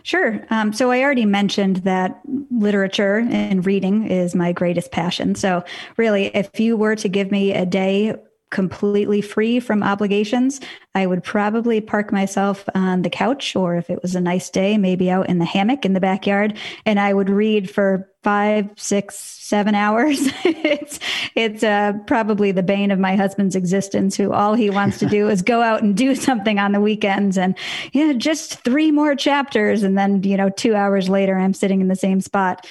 Sure. 0.04 0.42
Um, 0.48 0.72
so 0.72 0.90
I 0.90 1.02
already 1.02 1.26
mentioned 1.26 1.76
that 1.78 2.18
literature 2.50 3.18
and 3.30 3.66
reading 3.66 4.06
is 4.06 4.34
my 4.34 4.52
greatest 4.52 4.90
passion. 4.90 5.34
So, 5.34 5.62
really, 5.98 6.34
if 6.34 6.58
you 6.58 6.78
were 6.78 6.96
to 6.96 7.08
give 7.10 7.30
me 7.30 7.52
a 7.52 7.66
day 7.66 8.14
completely 8.50 9.20
free 9.20 9.60
from 9.60 9.82
obligations, 9.82 10.60
I 10.94 11.04
would 11.06 11.22
probably 11.22 11.82
park 11.82 12.10
myself 12.10 12.66
on 12.74 13.02
the 13.02 13.10
couch, 13.10 13.54
or 13.54 13.76
if 13.76 13.90
it 13.90 14.00
was 14.00 14.14
a 14.14 14.20
nice 14.20 14.48
day, 14.48 14.78
maybe 14.78 15.10
out 15.10 15.28
in 15.28 15.40
the 15.40 15.44
hammock 15.44 15.84
in 15.84 15.92
the 15.92 16.00
backyard, 16.00 16.56
and 16.86 16.98
I 16.98 17.12
would 17.12 17.28
read 17.28 17.68
for 17.68 18.08
five, 18.26 18.68
six, 18.76 19.16
seven 19.16 19.76
hours. 19.76 20.18
it's 20.44 20.98
it's 21.36 21.62
uh, 21.62 21.92
probably 22.08 22.50
the 22.50 22.62
bane 22.64 22.90
of 22.90 22.98
my 22.98 23.14
husband's 23.14 23.54
existence, 23.54 24.16
who 24.16 24.32
all 24.32 24.54
he 24.54 24.68
wants 24.68 24.98
to 24.98 25.06
do 25.06 25.28
is 25.28 25.42
go 25.42 25.62
out 25.62 25.80
and 25.80 25.96
do 25.96 26.12
something 26.28 26.58
on 26.58 26.72
the 26.72 26.80
weekends, 26.80 27.38
and 27.38 27.56
yeah, 27.92 28.12
just 28.14 28.64
three 28.64 28.90
more 28.90 29.14
chapters, 29.14 29.84
and 29.84 29.96
then 29.96 30.24
you 30.24 30.36
know, 30.36 30.50
two 30.50 30.74
hours 30.74 31.08
later, 31.08 31.38
I'm 31.38 31.54
sitting 31.54 31.80
in 31.80 31.86
the 31.86 31.94
same 31.94 32.20
spot. 32.20 32.66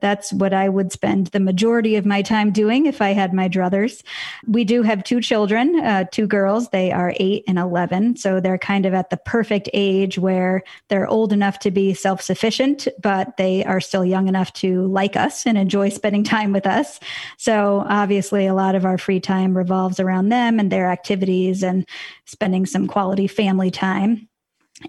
That's 0.00 0.32
what 0.32 0.52
I 0.52 0.68
would 0.68 0.92
spend 0.92 1.28
the 1.28 1.40
majority 1.40 1.96
of 1.96 2.04
my 2.04 2.20
time 2.20 2.52
doing 2.52 2.84
if 2.86 3.00
I 3.00 3.12
had 3.12 3.32
my 3.32 3.48
druthers. 3.48 4.02
We 4.46 4.64
do 4.64 4.82
have 4.82 5.02
two 5.02 5.20
children, 5.20 5.80
uh, 5.80 6.04
two 6.12 6.26
girls. 6.26 6.68
They 6.68 6.92
are 6.92 7.14
eight 7.16 7.44
and 7.48 7.58
11. 7.58 8.16
So 8.16 8.38
they're 8.38 8.58
kind 8.58 8.84
of 8.84 8.92
at 8.92 9.08
the 9.08 9.16
perfect 9.16 9.70
age 9.72 10.18
where 10.18 10.62
they're 10.88 11.08
old 11.08 11.32
enough 11.32 11.58
to 11.60 11.70
be 11.70 11.94
self 11.94 12.20
sufficient, 12.20 12.88
but 13.02 13.36
they 13.38 13.64
are 13.64 13.80
still 13.80 14.04
young 14.04 14.28
enough 14.28 14.52
to 14.54 14.86
like 14.88 15.16
us 15.16 15.46
and 15.46 15.56
enjoy 15.56 15.88
spending 15.88 16.24
time 16.36 16.52
with 16.52 16.66
us. 16.66 17.00
So 17.38 17.84
obviously, 17.88 18.46
a 18.46 18.54
lot 18.54 18.74
of 18.74 18.84
our 18.84 18.98
free 18.98 19.20
time 19.20 19.56
revolves 19.56 19.98
around 19.98 20.28
them 20.28 20.60
and 20.60 20.70
their 20.70 20.90
activities 20.90 21.62
and 21.62 21.88
spending 22.26 22.66
some 22.66 22.86
quality 22.86 23.26
family 23.26 23.70
time. 23.70 24.28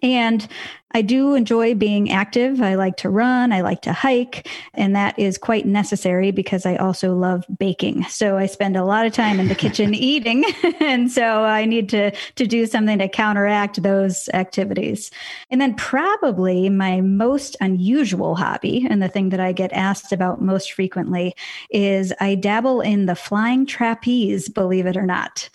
And 0.02 0.48
I 0.92 1.02
do 1.02 1.36
enjoy 1.36 1.76
being 1.76 2.10
active. 2.10 2.62
I 2.62 2.76
like 2.76 2.98
to 2.98 3.10
run, 3.10 3.52
I 3.52 3.62
like 3.62 3.82
to 3.82 3.94
hike, 3.94 4.50
and 4.74 4.96
that 4.96 5.20
is 5.20 5.38
quite 5.38 5.66
necessary 5.66 6.32
because 6.32 6.66
I 6.66 6.76
also 6.78 7.14
love 7.14 7.46
baking. 7.60 8.04
So 8.06 8.38
I 8.38 8.46
spend 8.46 8.78
a 8.78 8.86
lot 8.86 9.06
of 9.06 9.12
time 9.12 9.40
in 9.40 9.48
the 9.50 9.56
kitchen 9.56 9.94
eating, 9.94 10.46
and 10.80 11.12
so 11.12 11.44
I 11.44 11.66
need 11.66 11.90
to 11.90 12.12
to 12.12 12.48
do 12.48 12.66
something 12.66 12.98
to 13.00 13.10
counteract 13.10 13.84
those 13.84 14.30
activities. 14.34 15.12
And 15.50 15.60
then 15.60 15.76
probably 15.76 16.70
my 16.70 17.02
most 17.02 17.58
unusual 17.60 18.36
hobby 18.36 18.88
and 18.90 19.02
the 19.02 19.10
thing 19.10 19.30
that 19.30 19.42
I 19.42 19.52
get 19.52 19.74
asked 19.74 20.14
about 20.14 20.42
most 20.42 20.72
frequently 20.72 21.36
is 21.70 22.14
I 22.20 22.36
dabble 22.36 22.82
in 22.82 23.06
the 23.06 23.16
flying 23.16 23.66
trapeze, 23.66 24.48
believe 24.48 24.86
it 24.86 24.98
or 24.98 25.06
not. 25.06 25.50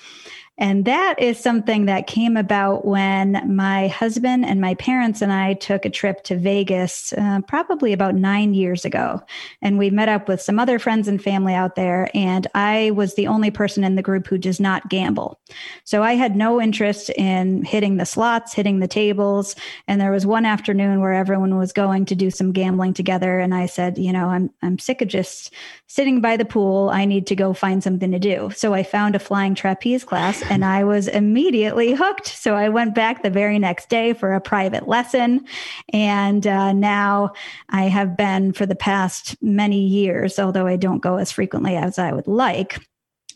And 0.63 0.85
that 0.85 1.21
is 1.21 1.41
something 1.41 1.87
that 1.87 2.07
came 2.07 2.37
about 2.37 2.85
when 2.85 3.53
my 3.53 3.89
husband 3.89 4.45
and 4.45 4.61
my 4.61 4.75
parents 4.77 5.21
and 5.21 5.33
I 5.33 5.55
took 5.55 5.85
a 5.85 5.91
trip 5.91 6.23
to 6.23 6.39
Vegas 6.39 7.13
uh, 7.15 7.41
probably 7.49 7.93
about 7.93 8.15
nine 8.15 8.55
years 8.55 8.85
ago. 8.85 9.21
And 9.61 9.77
we 9.77 9.91
met 9.91 10.09
up 10.09 10.29
with 10.29 10.41
some 10.41 10.61
other 10.61 10.79
friends 10.79 11.09
and 11.09 11.21
family 11.21 11.53
out 11.53 11.75
there. 11.75 12.09
And 12.15 12.47
I 12.55 12.93
was 12.93 13.17
the 13.17 13.27
only 13.27 13.51
person 13.51 13.83
in 13.83 13.97
the 13.97 14.03
group 14.03 14.29
who 14.29 14.39
does 14.39 14.61
not 14.61 14.89
gamble. 14.89 15.41
So 15.83 16.05
I 16.05 16.13
had 16.13 16.37
no 16.37 16.63
interest 16.63 17.11
in 17.11 17.65
hitting 17.65 17.97
the 17.97 18.07
slots, 18.07 18.55
hitting 18.55 18.79
the 18.79 18.87
tables. 18.87 19.57
And 19.89 20.01
there 20.01 20.13
was 20.13 20.27
one 20.27 20.47
afternoon 20.47 21.01
where 21.01 21.13
everyone 21.13 21.59
was 21.59 21.73
going 21.73 22.05
to 22.05 22.15
do 22.15 22.31
some 22.31 22.53
gambling 22.53 22.95
together. 22.95 23.41
And 23.41 23.53
I 23.53 23.67
said, 23.67 23.99
you 23.99 24.13
know, 24.13 24.29
I'm, 24.29 24.49
I'm 24.63 24.79
sick 24.79 25.03
of 25.03 25.09
just 25.09 25.53
sitting 25.89 26.21
by 26.21 26.37
the 26.37 26.45
pool. 26.45 26.89
I 26.91 27.05
need 27.05 27.27
to 27.27 27.35
go 27.35 27.53
find 27.53 27.83
something 27.83 28.13
to 28.13 28.21
do. 28.21 28.53
So 28.55 28.75
I 28.75 28.85
found 28.85 29.17
a 29.17 29.19
flying 29.19 29.57
trapeze 29.57 30.05
class 30.05 30.41
and 30.53 30.67
I 30.67 30.85
was 30.85 31.09
immediately 31.09 31.95
hooked. 31.95 32.27
So 32.27 32.55
I 32.55 32.69
went 32.69 32.95
back 32.95 33.23
the 33.23 33.31
very 33.31 33.59
next 33.59 33.89
day 33.89 34.13
for 34.13 34.35
a 34.35 34.41
private 34.41 34.87
lesson. 34.87 35.47
And 35.95 36.47
uh, 36.47 36.75
now 36.75 37.33
I 37.71 37.85
have 37.85 38.19
been 38.19 38.53
for 38.53 38.67
the 38.67 38.77
past 38.77 39.35
many 39.43 39.81
years, 39.81 40.39
although 40.39 40.67
I 40.67 40.77
don't 40.77 41.01
go 41.01 41.17
as 41.17 41.33
frequently 41.33 41.75
as 41.77 41.99
I 41.99 42.13
would 42.13 42.27
like. 42.27 42.79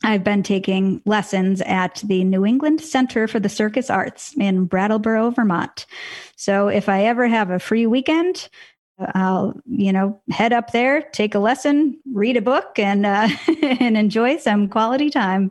I've 0.05 0.23
been 0.23 0.43
taking 0.43 1.01
lessons 1.07 1.63
at 1.63 2.03
the 2.05 2.23
New 2.23 2.45
England 2.45 2.83
Center 2.83 3.27
for 3.27 3.41
the 3.41 3.49
Circus 3.49 3.89
Arts 3.89 4.35
in 4.39 4.67
Brattleboro, 4.67 5.31
Vermont. 5.31 5.87
So 6.37 6.69
if 6.69 6.87
I 6.87 7.05
ever 7.05 7.27
have 7.27 7.51
a 7.51 7.59
free 7.59 7.87
weekend, 7.87 8.51
I'll, 8.99 9.59
you 9.67 9.93
know, 9.93 10.21
head 10.31 10.53
up 10.53 10.73
there, 10.73 11.03
take 11.13 11.35
a 11.35 11.39
lesson, 11.39 11.99
read 12.13 12.37
a 12.37 12.43
book, 12.43 12.79
and 12.79 13.07
uh, 13.07 13.29
and 13.81 13.97
enjoy 13.97 14.37
some 14.37 14.69
quality 14.69 15.09
time. 15.09 15.51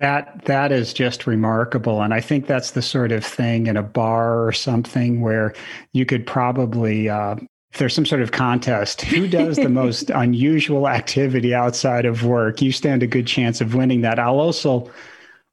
That 0.00 0.44
that 0.44 0.70
is 0.70 0.92
just 0.92 1.26
remarkable, 1.26 2.02
and 2.02 2.14
I 2.14 2.20
think 2.20 2.46
that's 2.46 2.70
the 2.70 2.82
sort 2.82 3.10
of 3.10 3.24
thing 3.24 3.66
in 3.66 3.76
a 3.76 3.82
bar 3.82 4.46
or 4.46 4.52
something 4.52 5.20
where 5.20 5.54
you 5.92 6.06
could 6.06 6.24
probably 6.24 7.08
uh, 7.08 7.36
if 7.72 7.78
there's 7.78 7.94
some 7.94 8.06
sort 8.06 8.22
of 8.22 8.32
contest, 8.32 9.02
who 9.02 9.28
does 9.28 9.56
the 9.56 9.68
most 9.68 10.10
unusual 10.10 10.88
activity 10.88 11.54
outside 11.54 12.06
of 12.06 12.24
work, 12.24 12.62
you 12.62 12.72
stand 12.72 13.02
a 13.02 13.06
good 13.06 13.26
chance 13.26 13.60
of 13.60 13.74
winning 13.74 14.00
that. 14.02 14.18
I'll 14.18 14.40
also, 14.40 14.90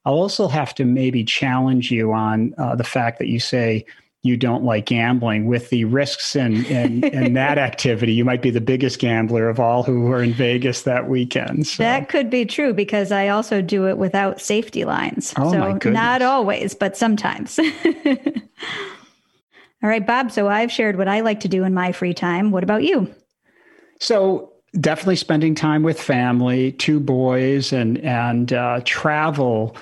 I'll 0.06 0.14
also 0.14 0.48
have 0.48 0.74
to 0.76 0.86
maybe 0.86 1.24
challenge 1.24 1.92
you 1.92 2.14
on 2.14 2.54
uh, 2.58 2.76
the 2.76 2.84
fact 2.84 3.20
that 3.20 3.28
you 3.28 3.40
say 3.40 3.86
you 4.26 4.36
don't 4.36 4.64
like 4.64 4.88
gambling 4.88 5.46
with 5.46 5.70
the 5.70 5.86
risks 5.86 6.36
in, 6.36 6.66
in, 6.66 7.04
in 7.04 7.34
that 7.34 7.60
activity. 7.60 8.12
You 8.12 8.26
might 8.26 8.42
be 8.42 8.50
the 8.50 8.60
biggest 8.60 9.00
gambler 9.00 9.48
of 9.48 9.60
all 9.60 9.84
who 9.84 10.12
are 10.12 10.24
in 10.24 10.34
Vegas 10.34 10.82
that 10.82 11.08
weekend. 11.08 11.68
So. 11.68 11.84
That 11.84 12.10
could 12.10 12.32
be 12.32 12.44
true 12.44 12.74
because 12.74 13.12
I 13.12 13.28
also 13.28 13.62
do 13.62 13.88
it 13.88 14.00
without 14.00 14.42
safety 14.42 14.84
lines. 14.84 15.34
Oh, 15.38 15.52
so 15.52 15.60
my 15.60 15.74
goodness. 15.74 15.94
not 15.94 16.22
always, 16.24 16.74
but 16.74 16.98
sometimes. 16.98 17.60
All 19.84 19.90
right, 19.90 20.08
Bob. 20.08 20.32
So 20.32 20.48
I've 20.48 20.72
shared 20.72 20.98
what 20.98 21.08
I 21.08 21.20
like 21.20 21.42
to 21.42 21.48
do 21.48 21.64
in 21.64 21.76
my 21.76 21.92
free 21.92 22.16
time. 22.16 22.50
What 22.50 22.64
about 22.64 22.84
you? 22.84 23.14
So 24.00 24.52
definitely 24.80 25.18
spending 25.18 25.54
time 25.54 25.84
with 25.84 26.02
family, 26.02 26.72
two 26.72 27.00
boys, 27.00 27.72
and 27.72 28.00
and 28.00 28.52
uh, 28.52 28.82
travel 28.86 29.78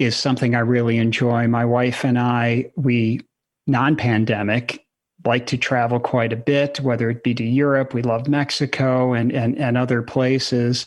is 0.00 0.16
something 0.16 0.56
I 0.56 0.60
really 0.60 0.98
enjoy. 0.98 1.46
My 1.46 1.64
wife 1.64 2.04
and 2.04 2.18
I, 2.18 2.72
we 2.74 3.20
non-pandemic 3.66 4.84
like 5.24 5.46
to 5.46 5.56
travel 5.56 5.98
quite 5.98 6.32
a 6.32 6.36
bit, 6.36 6.80
whether 6.80 7.08
it 7.08 7.22
be 7.22 7.34
to 7.34 7.44
Europe. 7.44 7.94
We 7.94 8.02
love 8.02 8.28
Mexico 8.28 9.12
and 9.12 9.32
and 9.32 9.58
and 9.58 9.76
other 9.76 10.02
places. 10.02 10.86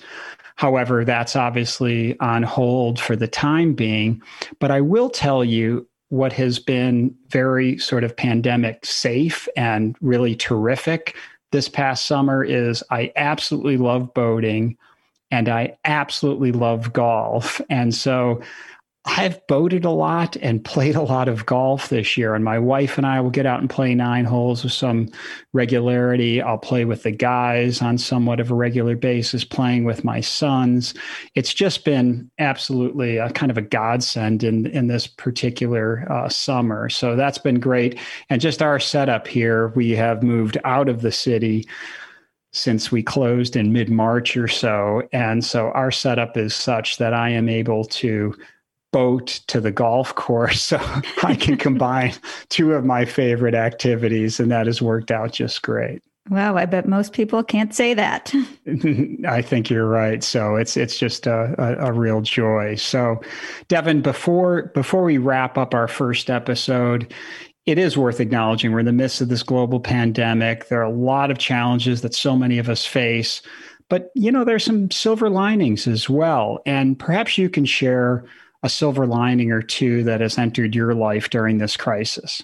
However, 0.56 1.06
that's 1.06 1.36
obviously 1.36 2.20
on 2.20 2.44
hold 2.44 3.00
for 3.00 3.16
the 3.16 3.28
time 3.28 3.74
being. 3.74 4.22
But 4.60 4.72
I 4.72 4.82
will 4.82 5.10
tell 5.10 5.44
you, 5.44 5.88
what 6.10 6.34
has 6.34 6.58
been 6.58 7.14
very 7.30 7.78
sort 7.78 8.04
of 8.04 8.16
pandemic 8.16 8.86
safe 8.86 9.48
and 9.56 9.96
really 10.02 10.36
terrific 10.36 11.16
this 11.52 11.70
past 11.70 12.06
summer 12.06 12.44
is 12.44 12.84
I 12.90 13.12
absolutely 13.16 13.78
love 13.78 14.14
boating 14.14 14.78
and 15.32 15.50
I 15.50 15.78
absolutely 15.86 16.52
love 16.52 16.94
golf. 16.94 17.62
And 17.70 17.94
so 17.94 18.42
I've 19.10 19.46
boated 19.48 19.86
a 19.86 19.90
lot 19.90 20.36
and 20.42 20.64
played 20.64 20.96
a 20.96 21.02
lot 21.02 21.30
of 21.30 21.46
golf 21.46 21.88
this 21.88 22.18
year. 22.18 22.36
And 22.36 22.44
my 22.44 22.60
wife 22.60 22.98
and 22.98 23.08
I 23.08 23.22
will 23.22 23.30
get 23.30 23.46
out 23.46 23.62
and 23.62 23.70
play 23.70 23.96
nine 23.96 24.26
holes 24.26 24.64
with 24.64 24.74
some 24.74 25.08
regularity. 25.54 26.42
I'll 26.42 26.58
play 26.58 26.84
with 26.84 27.04
the 27.04 27.12
guys 27.12 27.82
on 27.82 27.98
somewhat 27.98 28.42
of 28.42 28.52
a 28.52 28.56
regular 28.56 28.98
basis, 28.98 29.46
playing 29.46 29.86
with 29.86 30.04
my 30.04 30.20
sons. 30.20 30.94
It's 31.36 31.54
just 31.54 31.86
been 31.86 32.30
absolutely 32.38 33.16
a 33.16 33.30
kind 33.30 33.50
of 33.50 33.58
a 33.58 33.62
godsend 33.62 34.44
in, 34.44 34.68
in 34.68 34.88
this 34.88 35.08
particular 35.08 36.06
uh, 36.12 36.28
summer. 36.28 36.90
So 36.90 37.16
that's 37.16 37.38
been 37.38 37.62
great. 37.62 37.98
And 38.30 38.42
just 38.42 38.62
our 38.62 38.78
setup 38.80 39.26
here, 39.26 39.70
we 39.70 39.92
have 39.92 40.22
moved 40.22 40.58
out 40.66 40.90
of 40.90 41.02
the 41.02 41.14
city 41.14 41.66
since 42.52 42.92
we 42.92 43.04
closed 43.04 43.56
in 43.56 43.72
mid 43.72 43.90
March 43.90 44.36
or 44.36 44.50
so. 44.50 45.08
And 45.14 45.46
so 45.46 45.72
our 45.72 45.92
setup 45.92 46.36
is 46.36 46.54
such 46.54 46.98
that 46.98 47.14
I 47.14 47.30
am 47.30 47.48
able 47.48 47.86
to 47.86 48.36
boat 48.98 49.28
to 49.46 49.62
the 49.62 49.72
golf 49.72 50.16
course 50.16 50.60
so 50.72 50.80
I 51.22 51.36
can 51.36 51.56
combine 51.56 52.14
two 52.50 52.74
of 52.74 52.84
my 52.84 53.06
favorite 53.06 53.54
activities, 53.54 54.40
and 54.40 54.50
that 54.50 54.66
has 54.66 54.82
worked 54.82 55.12
out 55.12 55.34
just 55.34 55.62
great. 55.62 56.02
Wow, 56.32 56.58
I 56.58 56.66
bet 56.66 56.88
most 56.88 57.14
people 57.14 57.44
can't 57.44 57.76
say 57.76 57.94
that. 57.94 58.34
I 59.28 59.44
think 59.44 59.70
you're 59.70 59.88
right. 59.88 60.24
So 60.24 60.56
it's 60.56 60.76
it's 60.76 60.98
just 60.98 61.28
a, 61.28 61.54
a, 61.60 61.90
a, 61.90 61.94
real 61.94 62.22
joy. 62.22 62.76
So, 62.76 63.22
Devin, 63.68 64.02
before 64.02 64.72
before 64.74 65.04
we 65.04 65.20
wrap 65.20 65.60
up 65.60 65.76
our 65.76 65.88
first 65.88 66.30
episode, 66.32 67.14
it 67.68 67.78
is 67.78 67.98
worth 67.98 68.20
acknowledging 68.20 68.72
we're 68.72 68.80
in 68.80 68.88
the 68.88 68.92
midst 68.92 69.22
of 69.22 69.30
this 69.30 69.44
global 69.44 69.80
pandemic. 69.80 70.68
There 70.68 70.82
are 70.82 70.92
a 70.92 71.00
lot 71.14 71.30
of 71.30 71.38
challenges 71.38 72.02
that 72.02 72.16
so 72.16 72.36
many 72.36 72.58
of 72.58 72.68
us 72.68 72.84
face, 72.84 73.44
but 73.90 74.12
you 74.16 74.32
know 74.32 74.44
there's 74.44 74.66
some 74.66 74.90
silver 74.90 75.30
linings 75.30 75.88
as 75.88 76.10
well. 76.10 76.60
And 76.66 76.98
perhaps 76.98 77.38
you 77.38 77.48
can 77.48 77.64
share 77.64 78.26
a 78.64 78.70
silver 78.70 79.06
lining 79.06 79.52
or 79.52 79.62
two 79.62 80.04
that 80.04 80.22
has 80.22 80.38
entered 80.38 80.76
your 80.76 80.94
life 80.94 81.30
during 81.30 81.58
this 81.58 81.78
crisis? 81.78 82.44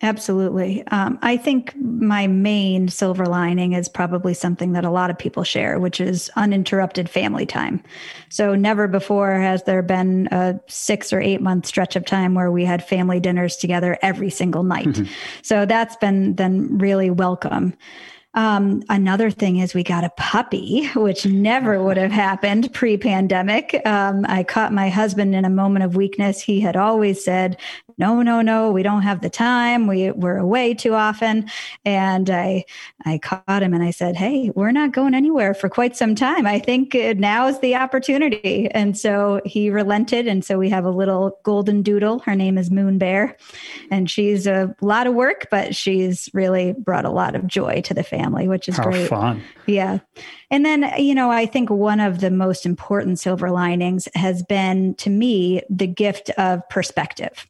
Absolutely. 0.00 0.86
Um, 0.88 1.18
I 1.22 1.36
think 1.36 1.74
my 1.76 2.28
main 2.28 2.86
silver 2.86 3.26
lining 3.26 3.72
is 3.72 3.88
probably 3.88 4.32
something 4.32 4.72
that 4.72 4.84
a 4.84 4.90
lot 4.90 5.10
of 5.10 5.18
people 5.18 5.42
share, 5.42 5.80
which 5.80 6.00
is 6.00 6.30
uninterrupted 6.36 7.10
family 7.10 7.44
time. 7.44 7.82
So, 8.28 8.54
never 8.54 8.86
before 8.86 9.32
has 9.40 9.64
there 9.64 9.82
been 9.82 10.28
a 10.30 10.60
six 10.68 11.12
or 11.12 11.20
eight 11.20 11.40
month 11.40 11.66
stretch 11.66 11.96
of 11.96 12.04
time 12.04 12.34
where 12.34 12.52
we 12.52 12.64
had 12.64 12.86
family 12.86 13.18
dinners 13.18 13.56
together 13.56 13.98
every 14.00 14.30
single 14.30 14.62
night. 14.62 14.86
Mm-hmm. 14.86 15.12
So, 15.42 15.66
that's 15.66 15.96
been 15.96 16.36
then 16.36 16.78
really 16.78 17.10
welcome. 17.10 17.74
Um, 18.34 18.82
another 18.88 19.30
thing 19.30 19.58
is 19.58 19.74
we 19.74 19.82
got 19.82 20.04
a 20.04 20.12
puppy, 20.16 20.86
which 20.94 21.26
never 21.26 21.82
would 21.82 21.96
have 21.96 22.12
happened 22.12 22.72
pre 22.72 22.96
pandemic. 22.96 23.80
Um, 23.86 24.24
I 24.28 24.44
caught 24.44 24.72
my 24.72 24.88
husband 24.88 25.34
in 25.34 25.44
a 25.44 25.50
moment 25.50 25.84
of 25.84 25.96
weakness. 25.96 26.40
He 26.40 26.60
had 26.60 26.76
always 26.76 27.24
said, 27.24 27.58
no, 27.98 28.22
no, 28.22 28.40
no, 28.40 28.70
we 28.70 28.82
don't 28.82 29.02
have 29.02 29.20
the 29.20 29.30
time. 29.30 29.86
We 29.86 30.10
we're 30.12 30.38
away 30.38 30.74
too 30.74 30.94
often. 30.94 31.50
And 31.84 32.30
I 32.30 32.64
I 33.04 33.18
caught 33.18 33.62
him 33.62 33.74
and 33.74 33.82
I 33.82 33.90
said, 33.90 34.16
Hey, 34.16 34.50
we're 34.54 34.72
not 34.72 34.92
going 34.92 35.14
anywhere 35.14 35.52
for 35.52 35.68
quite 35.68 35.96
some 35.96 36.14
time. 36.14 36.46
I 36.46 36.58
think 36.58 36.94
uh, 36.94 37.14
now 37.16 37.48
is 37.48 37.58
the 37.60 37.74
opportunity. 37.74 38.70
And 38.70 38.96
so 38.96 39.40
he 39.44 39.70
relented. 39.70 40.26
And 40.26 40.44
so 40.44 40.58
we 40.58 40.70
have 40.70 40.84
a 40.84 40.90
little 40.90 41.38
golden 41.42 41.82
doodle. 41.82 42.20
Her 42.20 42.34
name 42.36 42.56
is 42.56 42.70
Moon 42.70 42.98
Bear. 42.98 43.36
And 43.90 44.10
she's 44.10 44.46
a 44.46 44.74
lot 44.80 45.06
of 45.06 45.14
work, 45.14 45.48
but 45.50 45.74
she's 45.74 46.30
really 46.32 46.72
brought 46.72 47.04
a 47.04 47.10
lot 47.10 47.34
of 47.34 47.46
joy 47.46 47.80
to 47.82 47.94
the 47.94 48.04
family, 48.04 48.48
which 48.48 48.68
is 48.68 48.76
How 48.76 48.84
great. 48.84 49.08
fun. 49.08 49.42
Yeah. 49.66 49.98
And 50.50 50.64
then, 50.64 50.90
you 50.98 51.14
know, 51.14 51.30
I 51.30 51.46
think 51.46 51.68
one 51.68 52.00
of 52.00 52.20
the 52.20 52.30
most 52.30 52.64
important 52.64 53.18
silver 53.18 53.50
linings 53.50 54.08
has 54.14 54.42
been 54.42 54.94
to 54.96 55.10
me 55.10 55.62
the 55.68 55.86
gift 55.86 56.30
of 56.30 56.66
perspective. 56.68 57.46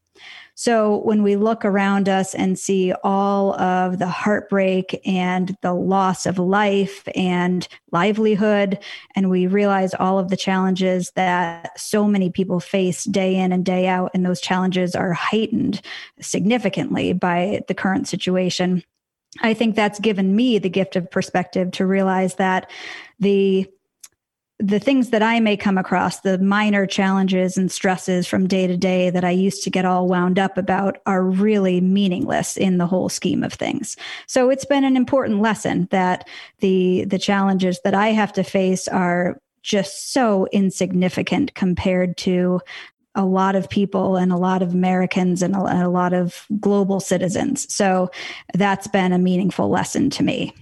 So 0.60 0.96
when 1.04 1.22
we 1.22 1.36
look 1.36 1.64
around 1.64 2.08
us 2.08 2.34
and 2.34 2.58
see 2.58 2.92
all 3.04 3.52
of 3.60 4.00
the 4.00 4.08
heartbreak 4.08 5.00
and 5.06 5.56
the 5.62 5.72
loss 5.72 6.26
of 6.26 6.36
life 6.36 7.06
and 7.14 7.68
livelihood, 7.92 8.80
and 9.14 9.30
we 9.30 9.46
realize 9.46 9.94
all 9.94 10.18
of 10.18 10.30
the 10.30 10.36
challenges 10.36 11.12
that 11.14 11.78
so 11.78 12.08
many 12.08 12.28
people 12.28 12.58
face 12.58 13.04
day 13.04 13.36
in 13.36 13.52
and 13.52 13.64
day 13.64 13.86
out, 13.86 14.10
and 14.14 14.26
those 14.26 14.40
challenges 14.40 14.96
are 14.96 15.12
heightened 15.12 15.80
significantly 16.20 17.12
by 17.12 17.60
the 17.68 17.74
current 17.74 18.08
situation. 18.08 18.82
I 19.40 19.54
think 19.54 19.76
that's 19.76 20.00
given 20.00 20.34
me 20.34 20.58
the 20.58 20.68
gift 20.68 20.96
of 20.96 21.08
perspective 21.08 21.70
to 21.72 21.86
realize 21.86 22.34
that 22.34 22.68
the 23.20 23.70
the 24.60 24.80
things 24.80 25.10
that 25.10 25.22
I 25.22 25.38
may 25.38 25.56
come 25.56 25.78
across, 25.78 26.20
the 26.20 26.38
minor 26.38 26.84
challenges 26.84 27.56
and 27.56 27.70
stresses 27.70 28.26
from 28.26 28.48
day 28.48 28.66
to 28.66 28.76
day 28.76 29.08
that 29.10 29.24
I 29.24 29.30
used 29.30 29.62
to 29.64 29.70
get 29.70 29.84
all 29.84 30.08
wound 30.08 30.38
up 30.38 30.58
about 30.58 30.98
are 31.06 31.22
really 31.22 31.80
meaningless 31.80 32.56
in 32.56 32.78
the 32.78 32.86
whole 32.86 33.08
scheme 33.08 33.44
of 33.44 33.52
things. 33.52 33.96
So 34.26 34.50
it's 34.50 34.64
been 34.64 34.84
an 34.84 34.96
important 34.96 35.40
lesson 35.40 35.86
that 35.92 36.28
the 36.58 37.04
the 37.04 37.18
challenges 37.18 37.80
that 37.84 37.94
I 37.94 38.08
have 38.08 38.32
to 38.32 38.42
face 38.42 38.88
are 38.88 39.40
just 39.62 40.12
so 40.12 40.48
insignificant 40.50 41.54
compared 41.54 42.16
to 42.16 42.60
a 43.14 43.24
lot 43.24 43.54
of 43.54 43.68
people 43.68 44.16
and 44.16 44.32
a 44.32 44.36
lot 44.36 44.62
of 44.62 44.72
Americans 44.72 45.42
and 45.42 45.54
a, 45.54 45.64
and 45.64 45.82
a 45.82 45.88
lot 45.88 46.12
of 46.12 46.46
global 46.60 47.00
citizens. 47.00 47.72
So 47.72 48.10
that's 48.54 48.86
been 48.88 49.12
a 49.12 49.18
meaningful 49.18 49.68
lesson 49.68 50.10
to 50.10 50.22
me. 50.22 50.52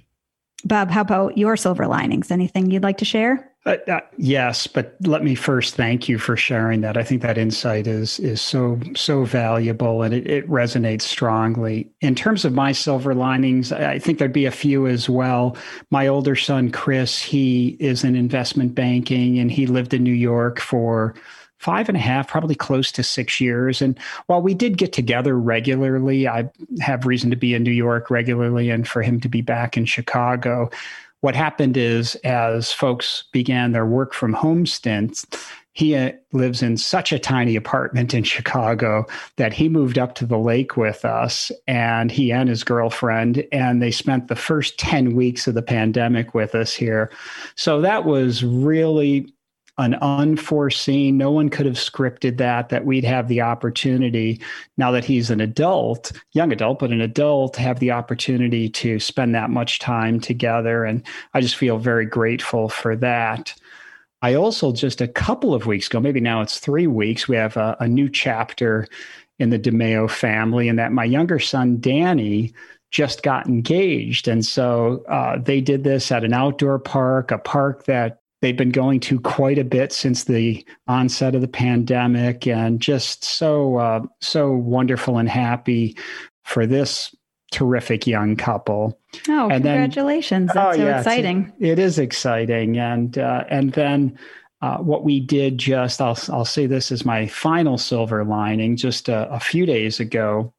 Bob, 0.65 0.91
how 0.91 1.03
about 1.03 1.39
your 1.39 1.57
silver 1.57 1.87
linings? 1.87 2.31
Anything 2.31 2.71
you'd 2.71 2.83
like 2.83 2.99
to 2.99 3.05
share? 3.05 3.53
Uh, 3.67 3.77
uh, 3.89 4.01
yes, 4.17 4.69
but 4.69 4.95
let 5.01 5.25
me 5.25 5.35
first 5.35 5.75
thank 5.75 6.09
you 6.09 6.19
for 6.19 6.37
sharing 6.37 6.83
that. 6.83 6.97
I 6.97 7.03
think 7.03 7.21
that 7.23 7.37
insight 7.37 7.89
is 7.89 8.21
is 8.21 8.41
so 8.41 8.79
so 8.95 9.25
valuable 9.25 10.03
and 10.03 10.15
it, 10.15 10.25
it 10.31 10.49
resonates 10.49 11.03
strongly. 11.03 11.91
In 12.01 12.15
terms 12.15 12.45
of 12.45 12.53
my 12.53 12.71
silver 12.71 13.13
linings, 13.13 13.73
I 13.73 13.99
think 13.99 14.19
there'd 14.19 14.33
be 14.33 14.47
a 14.47 14.53
few 14.53 14.87
as 14.87 15.09
well. 15.09 15.57
My 15.91 16.07
older 16.07 16.37
son 16.37 16.71
Chris, 16.71 17.21
he 17.21 17.77
is 17.81 18.05
in 18.05 18.15
investment 18.15 18.77
banking 18.77 19.41
and 19.41 19.51
he 19.51 19.67
lived 19.67 19.93
in 19.93 20.05
New 20.05 20.13
York 20.13 20.61
for 20.61 21.17
five 21.59 21.89
and 21.89 21.97
a 21.97 22.01
half, 22.01 22.29
probably 22.29 22.55
close 22.55 22.93
to 22.93 23.03
six 23.03 23.41
years. 23.41 23.83
And 23.83 23.99
while 24.27 24.43
we 24.43 24.55
did 24.55 24.79
get 24.79 24.93
together 24.93 25.37
regularly, 25.37 26.29
I 26.29 26.49
have 26.81 27.07
reason 27.07 27.31
to 27.31 27.37
be 27.37 27.55
in 27.55 27.65
New 27.65 27.73
York 27.73 28.11
regularly, 28.11 28.71
and 28.71 28.87
for 28.87 29.03
him 29.03 29.19
to 29.21 29.29
be 29.29 29.41
back 29.41 29.77
in 29.77 29.87
Chicago 29.87 30.71
what 31.27 31.35
happened 31.35 31.77
is 31.77 32.15
as 32.23 32.71
folks 32.71 33.25
began 33.33 33.73
their 33.73 33.85
work 33.85 34.15
from 34.15 34.33
home 34.33 34.65
stints, 34.65 35.27
he 35.73 35.97
uh, 35.97 36.12
lives 36.33 36.62
in 36.62 36.77
such 36.77 37.11
a 37.11 37.19
tiny 37.19 37.57
apartment 37.57 38.15
in 38.15 38.23
Chicago 38.23 39.05
that 39.35 39.53
he 39.53 39.69
moved 39.69 39.99
up 39.99 40.15
to 40.15 40.25
the 40.25 40.39
lake 40.39 40.77
with 40.77 41.05
us 41.05 41.51
and 41.67 42.12
he 42.12 42.31
and 42.31 42.49
his 42.49 42.62
girlfriend 42.62 43.45
and 43.51 43.83
they 43.83 43.91
spent 43.91 44.29
the 44.29 44.37
first 44.37 44.79
10 44.79 45.17
weeks 45.17 45.49
of 45.49 45.55
the 45.55 45.62
pandemic 45.62 46.33
with 46.33 46.55
us 46.55 46.73
here. 46.73 47.11
So 47.57 47.81
that 47.81 48.05
was 48.05 48.45
really 48.45 49.35
an 49.79 49.95
unforeseen 49.97 51.16
no 51.16 51.31
one 51.31 51.49
could 51.49 51.66
have 51.66 51.74
scripted 51.74 52.39
that 52.39 52.68
that 52.70 52.85
we'd 52.85 53.05
have 53.05 53.29
the 53.29 53.41
opportunity 53.41 54.41
now 54.77 54.91
that 54.91 55.05
he's 55.05 55.31
an 55.31 55.41
adult 55.41 56.12
young 56.33 56.53
adult 56.53 56.79
but 56.79 56.91
an 56.91 57.01
adult 57.01 57.57
have 57.57 57.79
the 57.79 57.91
opportunity 57.91 58.68
to 58.68 58.99
spend 58.99 59.35
that 59.35 59.51
much 59.51 59.79
time 59.79 60.18
together 60.18 60.85
and 60.85 61.03
i 61.35 61.41
just 61.41 61.57
feel 61.57 61.79
very 61.79 62.07
grateful 62.07 62.68
for 62.68 62.97
that 62.97 63.55
I 64.22 64.35
also 64.35 64.72
just 64.72 65.01
a 65.01 65.07
couple 65.07 65.55
of 65.55 65.66
weeks 65.66 65.87
ago, 65.89 66.01
maybe 66.01 66.20
now 66.20 66.41
it's 66.41 66.59
three 66.59 66.87
weeks, 66.87 67.29
we 67.29 67.37
have 67.37 67.57
a, 67.57 67.77
a 67.81 67.87
new 67.87 68.09
chapter 68.09 68.87
in 69.39 69.51
the 69.51 69.59
DiMeo 69.59 70.11
family, 70.11 70.68
and 70.68 70.79
that 70.79 70.93
my 70.93 71.05
younger 71.05 71.39
son, 71.39 71.79
Danny, 71.79 72.55
just 72.91 73.22
got 73.22 73.47
engaged. 73.47 74.27
And 74.27 74.45
so 74.45 75.05
uh, 75.09 75.39
they 75.39 75.61
did 75.61 75.85
this 75.85 76.11
at 76.11 76.24
an 76.24 76.33
outdoor 76.33 76.79
park, 76.79 77.31
a 77.31 77.39
park 77.39 77.85
that 77.85 78.20
they've 78.41 78.57
been 78.57 78.70
going 78.70 79.01
to 79.01 79.20
quite 79.20 79.59
a 79.59 79.64
bit 79.64 79.93
since 79.93 80.24
the 80.24 80.64
onset 80.89 81.34
of 81.34 81.41
the 81.41 81.49
pandemic, 81.49 82.47
and 82.47 82.80
just 82.80 83.24
so, 83.24 83.76
uh, 83.76 84.01
so 84.20 84.53
wonderful 84.53 85.18
and 85.18 85.28
happy 85.28 85.97
for 86.45 86.66
this 86.66 87.14
terrific 87.53 88.07
young 88.07 88.37
couple. 88.37 88.99
Oh, 89.28 89.49
and 89.49 89.64
congratulations! 89.64 90.53
Then, 90.53 90.64
That's 90.64 90.76
oh, 90.76 90.78
so 90.78 90.87
yeah, 90.87 90.99
exciting. 90.99 91.53
it 91.61 91.78
is 91.78 91.99
exciting, 91.99 92.78
and 92.78 93.18
uh, 93.18 93.45
and 93.49 93.72
then. 93.72 94.18
Uh, 94.62 94.78
what 94.78 95.05
we 95.05 95.20
did 95.20 95.59
just, 95.59 96.01
I'll, 96.01 96.18
I'll 96.30 96.47
say 96.47 96.64
this 96.64 96.91
as 96.91 97.05
my 97.05 97.26
final 97.26 97.76
silver 97.76 98.24
lining. 98.24 98.74
Just 98.74 99.07
a, 99.11 99.30
a 99.30 99.39
few 99.39 99.66
days 99.66 100.01
ago, 100.01 100.51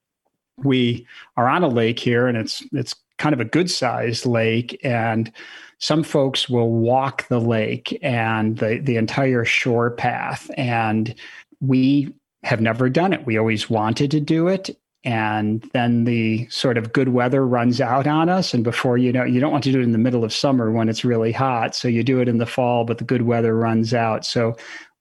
we 0.57 1.05
are 1.36 1.47
on 1.47 1.63
a 1.63 1.67
lake 1.67 1.99
here, 1.99 2.28
and 2.28 2.38
it's 2.38 2.63
it's 2.71 2.93
kind 3.17 3.34
of 3.34 3.39
a 3.39 3.45
good 3.45 3.71
sized 3.71 4.28
lake, 4.28 4.80
and 4.84 5.32
some 5.80 6.03
folks 6.03 6.49
will 6.49 6.71
walk 6.71 7.28
the 7.28 7.39
lake 7.39 7.97
and 8.01 8.57
the 8.57 8.80
the 8.80 8.97
entire 8.97 9.45
shore 9.45 9.91
path, 9.91 10.49
and 10.57 11.13
we 11.59 12.13
have 12.43 12.61
never 12.61 12.89
done 12.89 13.13
it. 13.13 13.25
We 13.25 13.38
always 13.38 13.69
wanted 13.69 14.11
to 14.11 14.19
do 14.19 14.47
it, 14.47 14.78
and 15.07 15.61
then 15.73 16.03
the 16.03 16.47
sort 16.49 16.78
of 16.78 16.91
good 16.91 17.09
weather 17.09 17.47
runs 17.47 17.80
out 17.80 18.07
on 18.07 18.28
us 18.28 18.53
and 18.53 18.63
before 18.63 18.97
you 18.97 19.13
know 19.13 19.23
you 19.23 19.39
don't 19.39 19.53
want 19.53 19.63
to 19.63 19.71
do 19.71 19.80
it 19.80 19.84
in 19.84 19.93
the 19.93 19.97
middle 19.97 20.23
of 20.23 20.34
summer 20.34 20.69
when 20.71 20.89
it's 20.89 21.05
really 21.05 21.32
hot 21.32 21.73
so 21.73 21.88
you 21.88 22.03
do 22.03 22.19
it 22.19 22.28
in 22.28 22.39
the 22.39 22.45
fall 22.45 22.84
but 22.84 22.97
the 22.97 23.05
good 23.05 23.21
weather 23.21 23.55
runs 23.55 23.93
out 23.93 24.25
so 24.25 24.53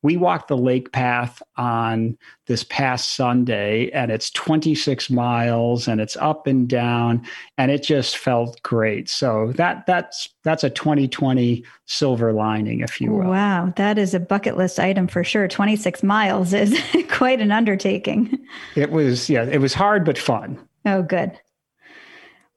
we 0.07 0.17
walked 0.17 0.47
the 0.47 0.57
lake 0.57 0.93
path 0.93 1.43
on 1.57 2.17
this 2.47 2.63
past 2.63 3.17
Sunday, 3.17 3.91
and 3.91 4.13
it's 4.13 4.31
26 4.31 5.11
miles, 5.11 5.89
and 5.89 6.01
it's 6.01 6.17
up 6.19 6.47
and 6.47 6.69
down, 6.69 7.27
and 7.59 7.73
it 7.73 7.83
just 7.83 8.17
felt 8.17 8.63
great. 8.63 9.09
So 9.09 9.53
that 9.57 9.85
that's 9.85 10.29
that's 10.45 10.63
a 10.63 10.71
2020 10.71 11.65
silver 11.87 12.33
lining, 12.33 12.83
if 12.83 13.01
you 13.01 13.13
oh, 13.13 13.19
will. 13.19 13.31
Wow, 13.31 13.73
that 13.75 13.99
is 13.99 14.15
a 14.15 14.21
bucket 14.21 14.57
list 14.57 14.79
item 14.79 15.09
for 15.09 15.25
sure. 15.25 15.49
26 15.49 16.05
miles 16.05 16.53
is 16.53 16.81
quite 17.11 17.41
an 17.41 17.51
undertaking. 17.51 18.39
It 18.77 18.93
was, 18.93 19.29
yeah, 19.29 19.43
it 19.43 19.59
was 19.59 19.75
hard 19.75 20.05
but 20.05 20.19
fun. 20.19 20.57
Oh, 20.85 21.03
good. 21.03 21.37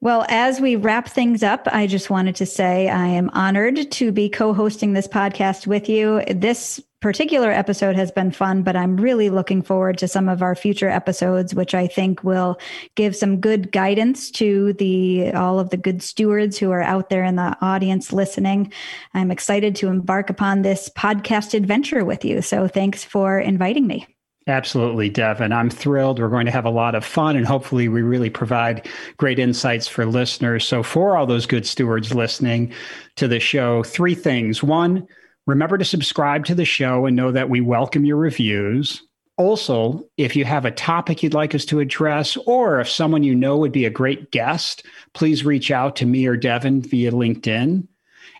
Well, 0.01 0.23
as 0.29 0.61
we 0.61 0.75
wrap 0.75 1.09
things 1.09 1.41
up, 1.41 1.67
I 1.71 1.87
just 1.87 2.11
wanted 2.11 2.35
to 2.35 2.45
say 2.45 2.89
I 2.89 3.07
am 3.07 3.31
honored 3.33 3.91
to 3.91 4.11
be 4.11 4.29
co 4.29 4.53
hosting 4.53 4.93
this 4.93 5.07
podcast 5.07 5.65
with 5.65 5.89
you. 5.89 6.23
This 6.29 6.79
particular 7.01 7.49
episode 7.51 7.95
has 7.95 8.11
been 8.11 8.31
fun, 8.31 8.63
but 8.63 8.75
I'm 8.75 8.97
really 8.97 9.29
looking 9.29 9.61
forward 9.61 9.97
to 9.99 10.07
some 10.07 10.27
of 10.27 10.41
our 10.41 10.55
future 10.55 10.89
episodes, 10.89 11.55
which 11.55 11.73
I 11.73 11.87
think 11.87 12.23
will 12.23 12.59
give 12.95 13.15
some 13.15 13.39
good 13.39 13.71
guidance 13.71 14.29
to 14.31 14.73
the 14.73 15.31
all 15.33 15.59
of 15.59 15.69
the 15.69 15.77
good 15.77 16.01
stewards 16.01 16.57
who 16.57 16.71
are 16.71 16.81
out 16.81 17.09
there 17.09 17.23
in 17.23 17.35
the 17.35 17.57
audience 17.61 18.11
listening. 18.11 18.73
I'm 19.13 19.31
excited 19.31 19.75
to 19.77 19.87
embark 19.87 20.29
upon 20.29 20.61
this 20.61 20.89
podcast 20.89 21.53
adventure 21.53 22.03
with 22.03 22.25
you. 22.25 22.41
So 22.41 22.67
thanks 22.67 23.03
for 23.03 23.39
inviting 23.39 23.87
me. 23.87 24.05
Absolutely, 24.47 25.09
Devin. 25.09 25.51
I'm 25.51 25.69
thrilled. 25.69 26.19
We're 26.19 26.27
going 26.27 26.47
to 26.47 26.51
have 26.51 26.65
a 26.65 26.71
lot 26.71 26.95
of 26.95 27.05
fun 27.05 27.35
and 27.35 27.45
hopefully 27.45 27.87
we 27.87 28.01
really 28.01 28.31
provide 28.31 28.87
great 29.17 29.37
insights 29.37 29.87
for 29.87 30.05
listeners. 30.05 30.67
So, 30.67 30.81
for 30.81 31.15
all 31.15 31.27
those 31.27 31.45
good 31.45 31.67
stewards 31.67 32.15
listening 32.15 32.73
to 33.17 33.27
the 33.27 33.39
show, 33.39 33.83
three 33.83 34.15
things. 34.15 34.63
One, 34.63 35.07
remember 35.45 35.77
to 35.77 35.85
subscribe 35.85 36.45
to 36.45 36.55
the 36.55 36.65
show 36.65 37.05
and 37.05 37.15
know 37.15 37.31
that 37.31 37.49
we 37.49 37.61
welcome 37.61 38.05
your 38.05 38.17
reviews. 38.17 39.01
Also, 39.37 40.03
if 40.17 40.35
you 40.35 40.45
have 40.45 40.65
a 40.65 40.71
topic 40.71 41.23
you'd 41.23 41.33
like 41.33 41.55
us 41.55 41.65
to 41.65 41.79
address, 41.79 42.35
or 42.45 42.81
if 42.81 42.89
someone 42.89 43.23
you 43.23 43.33
know 43.33 43.57
would 43.57 43.71
be 43.71 43.85
a 43.85 43.89
great 43.89 44.31
guest, 44.31 44.85
please 45.13 45.45
reach 45.45 45.71
out 45.71 45.95
to 45.95 46.05
me 46.05 46.25
or 46.25 46.35
Devin 46.35 46.81
via 46.81 47.11
LinkedIn. 47.11 47.87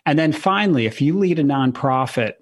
And 0.06 0.18
then 0.18 0.32
finally, 0.32 0.86
if 0.86 1.00
you 1.00 1.18
lead 1.18 1.38
a 1.38 1.44
nonprofit, 1.44 2.34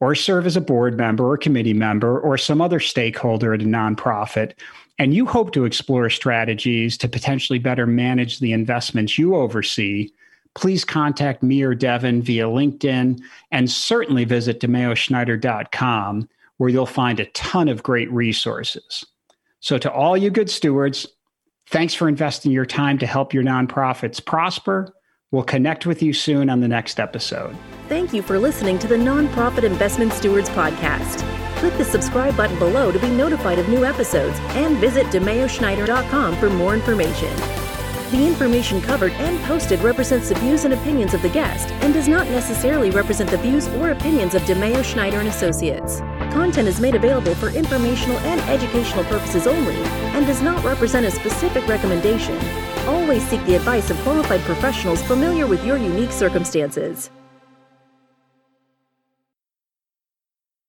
or 0.00 0.14
serve 0.14 0.46
as 0.46 0.56
a 0.56 0.60
board 0.60 0.96
member 0.96 1.30
or 1.30 1.36
committee 1.36 1.74
member 1.74 2.18
or 2.18 2.38
some 2.38 2.60
other 2.60 2.80
stakeholder 2.80 3.54
at 3.54 3.62
a 3.62 3.66
nonprofit, 3.66 4.52
and 4.98 5.14
you 5.14 5.26
hope 5.26 5.52
to 5.52 5.64
explore 5.64 6.10
strategies 6.10 6.98
to 6.98 7.08
potentially 7.08 7.58
better 7.58 7.86
manage 7.86 8.40
the 8.40 8.52
investments 8.52 9.18
you 9.18 9.34
oversee, 9.34 10.10
please 10.54 10.84
contact 10.84 11.42
me 11.42 11.62
or 11.62 11.74
Devin 11.74 12.22
via 12.22 12.44
LinkedIn 12.44 13.20
and 13.50 13.70
certainly 13.70 14.24
visit 14.24 14.60
DiMeoSchneider.com 14.60 16.28
where 16.56 16.68
you'll 16.68 16.86
find 16.86 17.20
a 17.20 17.26
ton 17.26 17.68
of 17.68 17.82
great 17.82 18.10
resources. 18.12 19.04
So, 19.60 19.78
to 19.78 19.92
all 19.92 20.16
you 20.16 20.30
good 20.30 20.50
stewards, 20.50 21.06
thanks 21.68 21.94
for 21.94 22.08
investing 22.08 22.52
your 22.52 22.66
time 22.66 22.98
to 22.98 23.06
help 23.06 23.32
your 23.32 23.42
nonprofits 23.42 24.24
prosper 24.24 24.94
We'll 25.32 25.44
connect 25.44 25.86
with 25.86 26.02
you 26.02 26.12
soon 26.12 26.50
on 26.50 26.60
the 26.60 26.68
next 26.68 26.98
episode. 26.98 27.56
Thank 27.88 28.12
you 28.12 28.22
for 28.22 28.38
listening 28.38 28.78
to 28.80 28.88
the 28.88 28.96
Nonprofit 28.96 29.62
Investment 29.62 30.12
Stewards 30.12 30.48
Podcast. 30.50 31.24
Click 31.56 31.76
the 31.76 31.84
subscribe 31.84 32.36
button 32.36 32.58
below 32.58 32.90
to 32.90 32.98
be 32.98 33.10
notified 33.10 33.58
of 33.58 33.68
new 33.68 33.84
episodes 33.84 34.36
and 34.56 34.76
visit 34.78 35.06
DiMeoSchneider.com 35.06 36.36
for 36.36 36.50
more 36.50 36.74
information. 36.74 37.69
The 38.10 38.26
information 38.26 38.80
covered 38.80 39.12
and 39.12 39.38
posted 39.44 39.78
represents 39.82 40.30
the 40.30 40.34
views 40.34 40.64
and 40.64 40.74
opinions 40.74 41.14
of 41.14 41.22
the 41.22 41.28
guest 41.28 41.68
and 41.74 41.94
does 41.94 42.08
not 42.08 42.26
necessarily 42.26 42.90
represent 42.90 43.30
the 43.30 43.36
views 43.36 43.68
or 43.68 43.92
opinions 43.92 44.34
of 44.34 44.42
DiMeo 44.42 44.82
Schneider 44.82 45.20
and 45.20 45.28
Associates. 45.28 46.00
Content 46.32 46.66
is 46.66 46.80
made 46.80 46.96
available 46.96 47.36
for 47.36 47.50
informational 47.50 48.18
and 48.18 48.40
educational 48.50 49.04
purposes 49.04 49.46
only 49.46 49.76
and 50.16 50.26
does 50.26 50.42
not 50.42 50.64
represent 50.64 51.06
a 51.06 51.10
specific 51.12 51.64
recommendation. 51.68 52.36
Always 52.88 53.22
seek 53.28 53.44
the 53.46 53.54
advice 53.54 53.90
of 53.90 53.96
qualified 53.98 54.40
professionals 54.40 55.02
familiar 55.02 55.46
with 55.46 55.64
your 55.64 55.76
unique 55.76 56.10
circumstances. 56.10 57.10